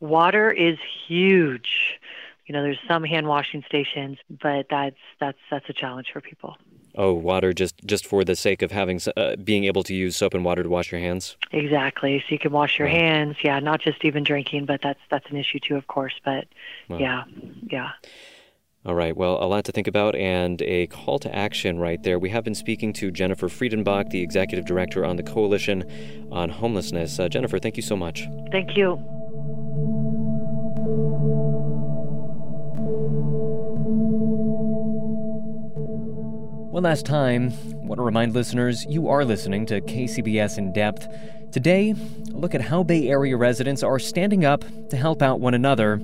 Water 0.00 0.50
is 0.50 0.78
huge. 1.06 1.98
You 2.46 2.52
know, 2.54 2.62
there's 2.62 2.78
some 2.86 3.02
hand 3.02 3.26
washing 3.26 3.64
stations, 3.66 4.18
but 4.30 4.66
that's 4.70 4.96
that's 5.20 5.38
that's 5.50 5.68
a 5.68 5.72
challenge 5.72 6.08
for 6.12 6.20
people. 6.20 6.56
Oh, 6.96 7.12
water 7.12 7.52
just 7.52 7.84
just 7.84 8.06
for 8.06 8.24
the 8.24 8.34
sake 8.34 8.62
of 8.62 8.72
having 8.72 9.00
uh, 9.16 9.36
being 9.36 9.64
able 9.64 9.82
to 9.84 9.94
use 9.94 10.16
soap 10.16 10.34
and 10.34 10.44
water 10.44 10.62
to 10.62 10.68
wash 10.68 10.90
your 10.90 11.00
hands. 11.00 11.36
Exactly. 11.52 12.20
So 12.20 12.26
you 12.30 12.38
can 12.38 12.52
wash 12.52 12.78
your 12.78 12.88
hands. 12.88 13.36
Yeah, 13.42 13.58
not 13.58 13.80
just 13.80 14.04
even 14.04 14.24
drinking, 14.24 14.64
but 14.64 14.80
that's 14.82 15.00
that's 15.10 15.28
an 15.30 15.36
issue 15.36 15.58
too, 15.58 15.76
of 15.76 15.86
course. 15.88 16.14
But 16.24 16.46
yeah, 16.88 17.24
yeah. 17.70 17.90
All 18.86 18.94
right. 18.94 19.16
Well, 19.16 19.42
a 19.42 19.46
lot 19.46 19.64
to 19.64 19.72
think 19.72 19.88
about 19.88 20.14
and 20.14 20.62
a 20.62 20.86
call 20.86 21.18
to 21.18 21.34
action 21.34 21.80
right 21.80 22.00
there. 22.04 22.20
We 22.20 22.30
have 22.30 22.44
been 22.44 22.54
speaking 22.54 22.92
to 22.94 23.10
Jennifer 23.10 23.48
Friedenbach, 23.48 24.10
the 24.10 24.22
executive 24.22 24.64
director 24.64 25.04
on 25.04 25.16
the 25.16 25.24
Coalition 25.24 26.28
on 26.30 26.50
Homelessness. 26.50 27.18
Uh, 27.18 27.28
Jennifer, 27.28 27.58
thank 27.58 27.76
you 27.76 27.82
so 27.82 27.96
much. 27.96 28.28
Thank 28.52 28.76
you. 28.76 29.15
One 36.76 36.82
last 36.82 37.06
time, 37.06 37.54
I 37.72 37.86
want 37.86 37.98
to 38.00 38.02
remind 38.02 38.34
listeners 38.34 38.84
you 38.84 39.08
are 39.08 39.24
listening 39.24 39.64
to 39.64 39.80
KCBS 39.80 40.58
In 40.58 40.74
Depth. 40.74 41.08
Today, 41.50 41.92
a 41.92 42.36
look 42.36 42.54
at 42.54 42.60
how 42.60 42.82
Bay 42.82 43.08
Area 43.08 43.34
residents 43.34 43.82
are 43.82 43.98
standing 43.98 44.44
up 44.44 44.62
to 44.90 44.96
help 44.98 45.22
out 45.22 45.40
one 45.40 45.54
another 45.54 45.94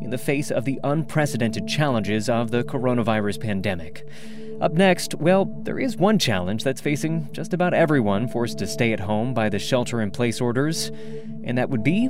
in 0.00 0.08
the 0.08 0.16
face 0.16 0.50
of 0.50 0.64
the 0.64 0.80
unprecedented 0.82 1.68
challenges 1.68 2.30
of 2.30 2.52
the 2.52 2.64
coronavirus 2.64 3.38
pandemic. 3.38 4.08
Up 4.62 4.72
next, 4.72 5.14
well, 5.16 5.44
there 5.64 5.78
is 5.78 5.98
one 5.98 6.18
challenge 6.18 6.64
that's 6.64 6.80
facing 6.80 7.30
just 7.32 7.52
about 7.52 7.74
everyone 7.74 8.26
forced 8.26 8.56
to 8.60 8.66
stay 8.66 8.94
at 8.94 9.00
home 9.00 9.34
by 9.34 9.50
the 9.50 9.58
shelter 9.58 10.00
in 10.00 10.10
place 10.10 10.40
orders, 10.40 10.90
and 11.44 11.58
that 11.58 11.68
would 11.68 11.84
be 11.84 12.08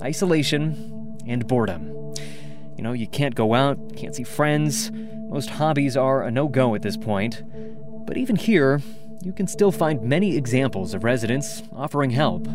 isolation 0.00 1.18
and 1.26 1.46
boredom. 1.46 1.88
You 2.78 2.82
know, 2.82 2.94
you 2.94 3.06
can't 3.06 3.34
go 3.34 3.52
out, 3.52 3.96
can't 3.96 4.14
see 4.14 4.24
friends. 4.24 4.90
Most 5.34 5.50
hobbies 5.50 5.96
are 5.96 6.22
a 6.22 6.30
no 6.30 6.46
go 6.46 6.76
at 6.76 6.82
this 6.82 6.96
point. 6.96 7.42
But 8.06 8.16
even 8.16 8.36
here, 8.36 8.80
you 9.20 9.32
can 9.32 9.48
still 9.48 9.72
find 9.72 10.00
many 10.00 10.36
examples 10.36 10.94
of 10.94 11.02
residents 11.02 11.60
offering 11.72 12.10
help. 12.10 12.46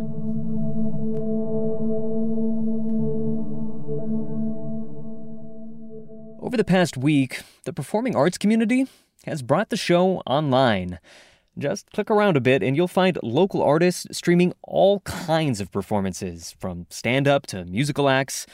Over 6.42 6.56
the 6.56 6.63
past 6.65 6.96
week, 6.96 7.42
the 7.65 7.74
performing 7.74 8.15
arts 8.15 8.38
community 8.38 8.88
has 9.26 9.42
brought 9.42 9.72
the 9.72 9.76
show 9.76 10.22
online. 10.26 11.00
Just 11.58 11.92
click 11.92 12.10
around 12.10 12.38
a 12.38 12.42
bit 12.42 12.63
and 12.63 12.78
you'll 12.78 12.88
find 12.88 13.20
local 13.22 13.62
artists 13.62 14.08
streaming 14.13 14.54
all 14.63 15.02
kinds 15.02 15.60
of 15.60 15.70
performances, 15.70 16.56
from 16.58 16.88
stand 16.89 17.28
up 17.28 17.46
to 17.48 17.65
musical 17.65 18.08
acts. 18.08 18.48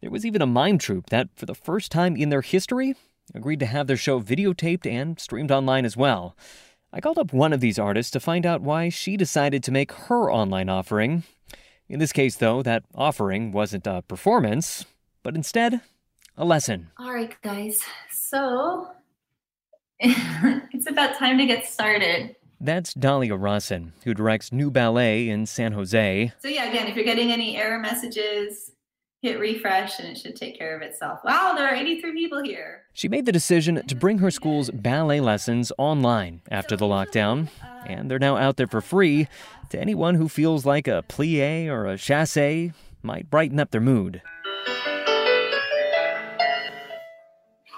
There 0.00 0.10
was 0.10 0.26
even 0.26 0.42
a 0.42 0.46
mime 0.46 0.78
troupe 0.78 1.10
that, 1.10 1.28
for 1.36 1.46
the 1.46 1.54
first 1.54 1.92
time 1.92 2.16
in 2.16 2.30
their 2.30 2.42
history, 2.42 2.96
agreed 3.34 3.60
to 3.60 3.66
have 3.66 3.86
their 3.86 3.96
show 3.96 4.20
videotaped 4.20 4.86
and 4.86 5.18
streamed 5.18 5.50
online 5.50 5.84
as 5.84 5.96
well. 5.96 6.36
I 6.92 7.00
called 7.00 7.18
up 7.18 7.32
one 7.32 7.52
of 7.52 7.60
these 7.60 7.78
artists 7.78 8.10
to 8.12 8.20
find 8.20 8.46
out 8.46 8.62
why 8.62 8.88
she 8.88 9.16
decided 9.16 9.62
to 9.64 9.72
make 9.72 9.92
her 9.92 10.30
online 10.32 10.68
offering. 10.68 11.24
In 11.88 11.98
this 11.98 12.12
case, 12.12 12.36
though, 12.36 12.62
that 12.62 12.84
offering 12.94 13.52
wasn't 13.52 13.86
a 13.86 14.02
performance, 14.08 14.86
but 15.22 15.34
instead, 15.34 15.80
a 16.36 16.44
lesson. 16.44 16.90
All 16.98 17.12
right, 17.12 17.34
guys. 17.42 17.80
So, 18.10 18.88
it's 20.00 20.88
about 20.88 21.16
time 21.18 21.38
to 21.38 21.46
get 21.46 21.66
started. 21.66 22.36
That's 22.60 22.94
Dalia 22.94 23.40
Rawson, 23.40 23.92
who 24.04 24.14
directs 24.14 24.52
New 24.52 24.70
Ballet 24.70 25.28
in 25.28 25.46
San 25.46 25.72
Jose. 25.72 26.32
So, 26.40 26.48
yeah, 26.48 26.68
again, 26.68 26.86
if 26.88 26.96
you're 26.96 27.04
getting 27.04 27.32
any 27.32 27.56
error 27.56 27.78
messages, 27.78 28.72
hit 29.20 29.38
refresh 29.38 29.98
and 29.98 30.08
it 30.08 30.18
should 30.18 30.36
take 30.36 30.56
care 30.56 30.76
of 30.76 30.82
itself. 30.82 31.20
Wow, 31.24 31.54
there 31.56 31.68
are 31.68 31.74
83 31.74 32.12
people 32.12 32.42
here. 32.42 32.82
She 32.92 33.08
made 33.08 33.26
the 33.26 33.32
decision 33.32 33.84
to 33.86 33.94
bring 33.94 34.18
her 34.18 34.30
school's 34.30 34.70
ballet 34.70 35.20
lessons 35.20 35.72
online 35.76 36.40
after 36.50 36.76
the 36.76 36.86
lockdown, 36.86 37.48
and 37.86 38.10
they're 38.10 38.18
now 38.18 38.36
out 38.36 38.56
there 38.56 38.66
for 38.66 38.80
free 38.80 39.28
to 39.70 39.80
anyone 39.80 40.14
who 40.14 40.28
feels 40.28 40.64
like 40.64 40.86
a 40.86 41.04
plie 41.08 41.66
or 41.66 41.86
a 41.86 41.98
chasse 41.98 42.72
might 43.02 43.30
brighten 43.30 43.58
up 43.60 43.70
their 43.70 43.80
mood. 43.80 44.22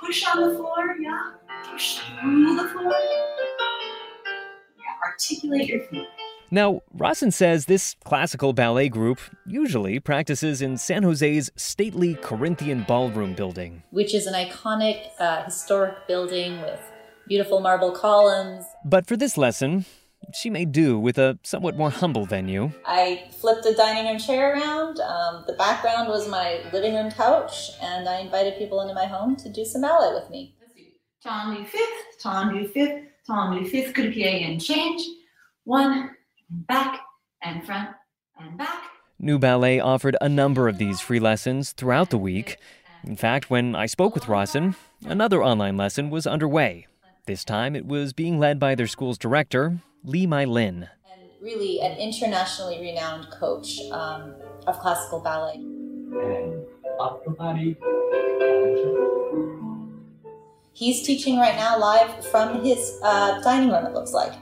Push 0.00 0.26
on 0.26 0.48
the 0.48 0.56
floor, 0.56 0.96
yeah. 1.00 1.32
Push 1.70 2.00
through 2.20 2.56
the 2.56 2.68
floor. 2.68 2.92
Yeah, 4.76 5.06
articulate 5.06 5.68
your 5.68 5.80
feet. 5.86 6.08
Now, 6.52 6.80
Rawson 6.92 7.30
says 7.30 7.66
this 7.66 7.94
classical 8.04 8.52
ballet 8.52 8.88
group 8.88 9.20
usually 9.46 10.00
practices 10.00 10.60
in 10.60 10.76
San 10.78 11.04
Jose's 11.04 11.48
stately 11.54 12.16
Corinthian 12.16 12.82
ballroom 12.88 13.34
building, 13.34 13.84
which 13.90 14.12
is 14.12 14.26
an 14.26 14.34
iconic 14.34 15.10
uh, 15.20 15.44
historic 15.44 16.08
building 16.08 16.60
with 16.60 16.80
beautiful 17.28 17.60
marble 17.60 17.92
columns. 17.92 18.64
But 18.84 19.06
for 19.06 19.16
this 19.16 19.38
lesson, 19.38 19.84
she 20.34 20.50
may 20.50 20.64
do 20.64 20.98
with 20.98 21.18
a 21.18 21.38
somewhat 21.44 21.76
more 21.76 21.90
humble 21.90 22.26
venue. 22.26 22.72
I 22.84 23.28
flipped 23.40 23.64
a 23.66 23.74
dining 23.74 24.06
room 24.10 24.18
chair 24.18 24.54
around. 24.54 24.98
Um, 24.98 25.44
the 25.46 25.52
background 25.52 26.08
was 26.08 26.28
my 26.28 26.62
living 26.72 26.94
room 26.94 27.12
couch, 27.12 27.70
and 27.80 28.08
I 28.08 28.18
invited 28.18 28.58
people 28.58 28.80
into 28.80 28.94
my 28.94 29.06
home 29.06 29.36
to 29.36 29.48
do 29.48 29.64
some 29.64 29.82
ballet 29.82 30.14
with 30.14 30.28
me. 30.30 30.56
Tendu 31.24 31.64
fifth, 31.64 32.18
tendu 32.20 32.68
fifth, 32.72 33.04
Tom 33.24 33.54
tendu 33.54 33.68
fifth, 33.70 33.94
coup 33.94 34.02
de 34.02 34.10
pied 34.10 34.50
and 34.50 34.60
change. 34.60 35.02
One, 35.64 36.10
and 36.50 36.66
back 36.66 37.00
and 37.42 37.64
front 37.64 37.90
and 38.38 38.58
back. 38.58 38.82
New 39.18 39.38
Ballet 39.38 39.80
offered 39.80 40.16
a 40.20 40.28
number 40.28 40.68
of 40.68 40.78
these 40.78 41.00
free 41.00 41.20
lessons 41.20 41.72
throughout 41.72 42.10
the 42.10 42.18
week. 42.18 42.56
In 43.04 43.16
fact, 43.16 43.50
when 43.50 43.74
I 43.74 43.86
spoke 43.86 44.14
with 44.14 44.28
Rawson, 44.28 44.76
another 45.04 45.42
online 45.42 45.76
lesson 45.76 46.10
was 46.10 46.26
underway. 46.26 46.86
This 47.26 47.44
time 47.44 47.76
it 47.76 47.86
was 47.86 48.12
being 48.12 48.38
led 48.38 48.58
by 48.58 48.74
their 48.74 48.86
school's 48.86 49.18
director, 49.18 49.78
Lee 50.04 50.26
My 50.26 50.44
Lin. 50.44 50.88
And 51.12 51.22
really 51.40 51.80
an 51.80 51.96
internationally 51.98 52.80
renowned 52.80 53.30
coach 53.30 53.78
um, 53.92 54.34
of 54.66 54.78
classical 54.80 55.20
ballet. 55.20 55.62
He's 60.72 61.02
teaching 61.02 61.38
right 61.38 61.56
now 61.56 61.78
live 61.78 62.24
from 62.26 62.64
his 62.64 62.98
uh, 63.02 63.40
dining 63.42 63.70
room, 63.70 63.84
it 63.86 63.92
looks 63.92 64.12
like. 64.12 64.32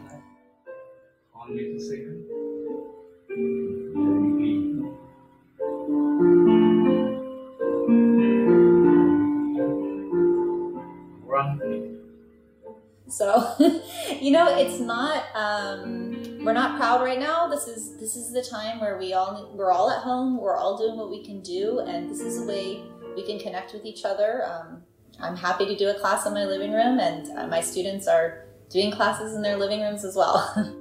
So, 13.09 13.55
you 14.21 14.31
know, 14.31 14.59
it's 14.59 14.79
not. 14.79 15.25
Um, 15.35 16.45
we're 16.45 16.53
not 16.53 16.77
proud 16.77 17.01
right 17.01 17.19
now. 17.19 17.49
This 17.49 17.67
is 17.67 17.97
this 17.97 18.15
is 18.15 18.31
the 18.31 18.43
time 18.43 18.79
where 18.81 18.99
we 18.99 19.15
all 19.15 19.51
we're 19.55 19.73
all 19.73 19.91
at 19.91 20.03
home. 20.03 20.39
We're 20.39 20.57
all 20.57 20.77
doing 20.77 20.99
what 20.99 21.11
we 21.11 21.25
can 21.25 21.41
do, 21.41 21.79
and 21.81 22.11
this 22.11 22.21
is 22.21 22.43
a 22.43 22.45
way 22.45 22.83
we 23.17 23.25
can 23.25 23.39
connect 23.39 23.73
with 23.73 23.87
each 23.87 24.05
other. 24.05 24.45
Um, 24.45 24.83
I'm 25.19 25.35
happy 25.35 25.65
to 25.65 25.75
do 25.75 25.89
a 25.89 25.95
class 25.95 26.27
in 26.27 26.35
my 26.35 26.45
living 26.45 26.73
room, 26.73 27.01
and 27.01 27.39
uh, 27.39 27.47
my 27.47 27.63
students 27.63 28.07
are 28.07 28.45
doing 28.69 28.91
classes 28.91 29.35
in 29.35 29.41
their 29.41 29.57
living 29.57 29.81
rooms 29.81 30.05
as 30.05 30.15
well. 30.15 30.75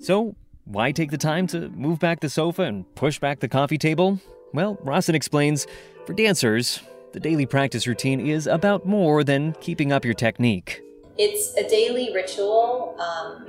So, 0.00 0.36
why 0.64 0.92
take 0.92 1.10
the 1.10 1.18
time 1.18 1.46
to 1.48 1.68
move 1.70 1.98
back 1.98 2.20
the 2.20 2.28
sofa 2.28 2.62
and 2.62 2.84
push 2.94 3.18
back 3.18 3.40
the 3.40 3.48
coffee 3.48 3.78
table? 3.78 4.20
Well, 4.52 4.78
Rawson 4.82 5.14
explains 5.14 5.66
for 6.06 6.12
dancers, 6.12 6.80
the 7.12 7.20
daily 7.20 7.46
practice 7.46 7.86
routine 7.86 8.20
is 8.20 8.46
about 8.46 8.86
more 8.86 9.24
than 9.24 9.54
keeping 9.60 9.92
up 9.92 10.04
your 10.04 10.14
technique. 10.14 10.82
It's 11.16 11.54
a 11.56 11.68
daily 11.68 12.12
ritual. 12.14 12.96
Um, 13.00 13.48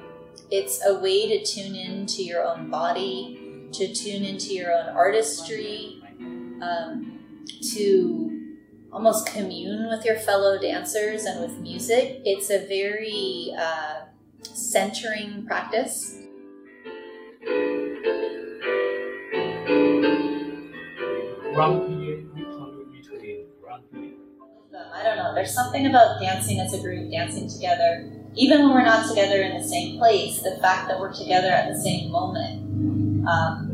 it's 0.50 0.84
a 0.86 0.96
way 1.00 1.28
to 1.28 1.46
tune 1.46 1.76
in 1.76 2.06
to 2.08 2.24
your 2.24 2.44
own 2.44 2.70
body, 2.72 3.68
to 3.74 3.94
tune 3.94 4.24
into 4.24 4.54
your 4.56 4.74
own 4.74 4.88
artistry, 4.96 6.02
um, 6.62 7.46
to 7.74 8.58
almost 8.92 9.28
commune 9.28 9.88
with 9.88 10.04
your 10.04 10.16
fellow 10.16 10.60
dancers 10.60 11.26
and 11.26 11.42
with 11.42 11.60
music. 11.60 12.22
It's 12.26 12.50
a 12.50 12.66
very 12.66 13.54
uh, 13.56 14.06
centering 14.42 15.46
practice. 15.46 16.16
I 24.96 25.04
don't 25.04 25.18
know. 25.18 25.36
There's 25.36 25.54
something 25.54 25.88
about 25.88 26.22
dancing 26.22 26.58
as 26.60 26.74
a 26.74 26.80
group, 26.80 27.12
dancing 27.12 27.50
together. 27.50 28.10
Even 28.36 28.64
when 28.64 28.76
we're 28.76 28.86
not 28.86 29.10
together 29.10 29.42
in 29.42 29.58
the 29.58 29.64
same 29.68 29.98
place, 29.98 30.42
the 30.42 30.58
fact 30.62 30.88
that 30.88 30.98
we're 31.00 31.14
together 31.14 31.50
at 31.50 31.68
the 31.74 31.80
same 31.80 32.12
moment, 32.12 33.28
um, 33.28 33.70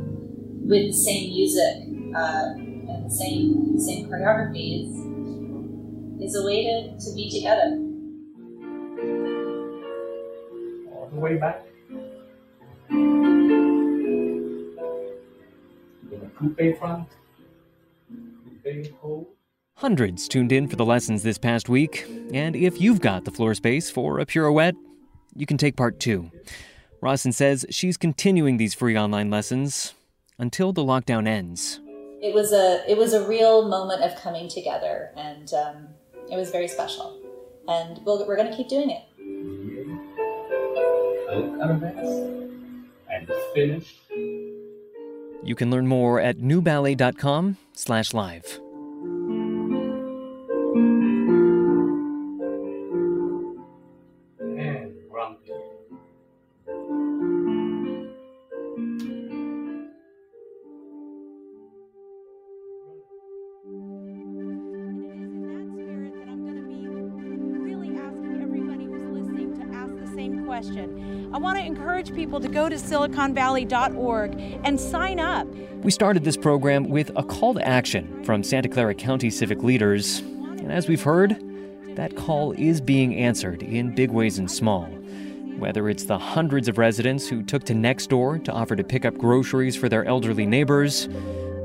with 0.67 0.87
the 0.87 0.93
same 0.93 1.29
music 1.29 1.83
uh, 2.15 2.53
and 2.55 3.05
the 3.05 3.13
same 3.13 3.79
same 3.79 4.09
choreography 4.09 4.81
is 4.81 4.89
is 6.27 6.35
a 6.35 6.43
way 6.43 6.63
to, 6.63 6.97
to 6.97 7.13
be 7.13 7.29
together. 7.29 7.77
All 10.91 11.07
the 11.13 11.19
way 11.19 11.37
back. 11.37 11.61
Coupe 16.37 16.77
front. 16.79 17.07
Hundreds 19.77 20.27
tuned 20.27 20.51
in 20.51 20.67
for 20.67 20.77
the 20.77 20.85
lessons 20.85 21.21
this 21.21 21.37
past 21.37 21.67
week, 21.67 22.05
and 22.33 22.55
if 22.55 22.79
you've 22.79 23.01
got 23.01 23.25
the 23.25 23.31
floor 23.31 23.53
space 23.53 23.89
for 23.89 24.19
a 24.19 24.25
pirouette, 24.25 24.75
you 25.35 25.45
can 25.45 25.57
take 25.57 25.75
part 25.75 25.99
too. 25.99 26.31
Rawson 27.01 27.33
says 27.33 27.65
she's 27.69 27.97
continuing 27.97 28.57
these 28.57 28.73
free 28.73 28.97
online 28.97 29.29
lessons 29.29 29.93
until 30.39 30.71
the 30.73 30.83
lockdown 30.83 31.27
ends. 31.27 31.79
It 32.21 32.33
was 32.33 32.53
a 32.53 32.83
it 32.89 32.97
was 32.97 33.13
a 33.13 33.27
real 33.27 33.67
moment 33.67 34.01
of 34.01 34.15
coming 34.15 34.47
together, 34.47 35.11
and 35.15 35.53
um, 35.53 35.87
it 36.31 36.37
was 36.37 36.49
very 36.51 36.67
special. 36.67 37.19
And 37.67 37.99
we'll, 38.05 38.25
we're 38.27 38.37
going 38.37 38.49
to 38.49 38.55
keep 38.55 38.69
doing 38.69 38.91
it. 38.91 39.03
and 43.09 43.29
finished. 43.53 44.54
You 45.45 45.55
can 45.55 45.69
learn 45.69 45.85
more 45.85 46.19
at 46.19 46.37
newballet.com 46.37 47.57
slash 47.73 48.15
live. 48.15 48.59
And 54.39 54.95
grumpy. 55.07 55.51
same 70.15 70.45
question. 70.45 71.14
I 71.35 71.37
want 71.37 71.57
to 71.57 71.65
encourage 71.65 72.15
people 72.15 72.39
to 72.39 72.47
go 72.47 72.69
to 72.69 72.75
siliconvalley.org 72.75 74.39
and 74.63 74.79
sign 74.79 75.19
up. 75.19 75.45
We 75.83 75.91
started 75.91 76.23
this 76.23 76.37
program 76.37 76.85
with 76.85 77.11
a 77.17 77.23
call 77.23 77.55
to 77.55 77.67
action 77.67 78.23
from 78.23 78.41
Santa 78.41 78.69
Clara 78.69 78.95
County 78.95 79.29
civic 79.29 79.61
leaders. 79.61 80.19
And 80.19 80.71
as 80.71 80.87
we've 80.87 81.03
heard, 81.03 81.35
that 81.97 82.15
call 82.15 82.53
is 82.53 82.79
being 82.79 83.17
answered 83.17 83.63
in 83.63 83.93
big 83.93 84.11
ways 84.11 84.39
and 84.39 84.49
small. 84.49 84.85
Whether 85.57 85.89
it's 85.89 86.05
the 86.05 86.17
hundreds 86.17 86.69
of 86.69 86.77
residents 86.77 87.27
who 87.27 87.43
took 87.43 87.65
to 87.65 87.73
Nextdoor 87.73 88.41
to 88.45 88.53
offer 88.53 88.77
to 88.77 88.83
pick 88.85 89.03
up 89.03 89.17
groceries 89.17 89.75
for 89.75 89.89
their 89.89 90.05
elderly 90.05 90.45
neighbors, 90.45 91.09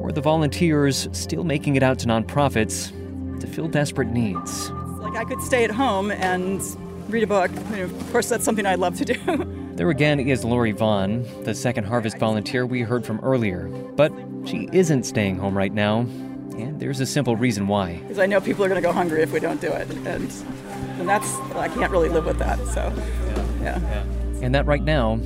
or 0.01 0.11
the 0.11 0.21
volunteers 0.21 1.09
still 1.13 1.45
making 1.45 1.77
it 1.77 1.85
out 1.85 2.01
to 2.01 2.09
nonprofits 2.09 2.91
to 3.39 3.47
fill 3.47 3.69
desperate 3.69 4.09
needs. 4.09 4.71
Like 4.99 5.15
I 5.15 5.25
could 5.25 5.41
stay 5.41 5.63
at 5.63 5.71
home 5.71 6.11
and 6.11 6.61
read 7.09 7.23
a 7.23 7.27
book. 7.27 7.51
You 7.71 7.77
know, 7.77 7.85
of 7.85 8.13
course, 8.13 8.29
that's 8.29 8.45
something 8.45 8.67
I'd 8.67 8.79
love 8.79 8.97
to 8.97 9.05
do. 9.05 9.15
There 9.81 9.89
again 9.89 10.21
is 10.21 10.45
Lori 10.45 10.73
Vaughn, 10.73 11.27
the 11.45 11.55
second 11.55 11.85
harvest 11.85 12.19
volunteer 12.19 12.67
we 12.67 12.83
heard 12.83 13.07
from 13.07 13.19
earlier. 13.21 13.67
But 13.97 14.13
she 14.45 14.69
isn't 14.75 15.05
staying 15.05 15.39
home 15.39 15.57
right 15.57 15.73
now, 15.73 16.01
and 16.01 16.79
there's 16.79 17.01
a 17.01 17.07
simple 17.07 17.35
reason 17.35 17.67
why. 17.67 17.95
Because 17.95 18.19
I 18.19 18.27
know 18.27 18.43
people 18.43 18.63
are 18.63 18.69
going 18.69 18.79
to 18.83 18.87
go 18.87 18.93
hungry 18.93 19.23
if 19.23 19.33
we 19.33 19.41
don't 19.41 19.59
do 19.59 19.69
it, 19.69 19.91
and 19.91 20.31
and 20.99 21.09
that's 21.09 21.35
I 21.55 21.69
can't 21.69 21.91
really 21.91 22.11
live 22.11 22.27
with 22.27 22.39
that. 22.41 22.59
So, 22.67 22.93
yeah. 23.63 23.79
And 24.43 24.55
that 24.55 24.67
right 24.67 24.83
now 24.83 25.19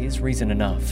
is 0.00 0.18
reason 0.18 0.50
enough. 0.50 0.82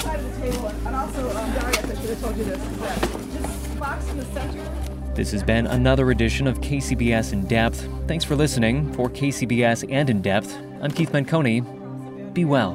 Side 0.00 0.18
of 0.18 0.34
the 0.34 0.50
table, 0.50 0.68
and 0.86 0.96
also 0.96 1.28
um, 1.36 1.52
Darius, 1.52 1.84
I 1.84 1.94
should 2.00 2.08
have 2.08 2.20
told 2.22 2.38
you 2.38 2.44
this. 2.44 2.62
Is 2.62 2.78
that 2.78 3.00
this 3.02 3.74
box 3.74 4.08
in 4.08 4.16
the 4.16 4.24
center 4.24 4.95
This 5.16 5.32
has 5.32 5.42
been 5.42 5.66
another 5.66 6.10
edition 6.10 6.46
of 6.46 6.60
KCBS 6.60 7.32
In 7.32 7.46
Depth. 7.46 7.88
Thanks 8.06 8.22
for 8.22 8.36
listening. 8.36 8.92
For 8.92 9.08
KCBS 9.08 9.90
and 9.90 10.10
In 10.10 10.20
Depth, 10.20 10.54
I'm 10.82 10.90
Keith 10.90 11.10
Menconi. 11.10 12.34
Be 12.34 12.44
well. 12.44 12.74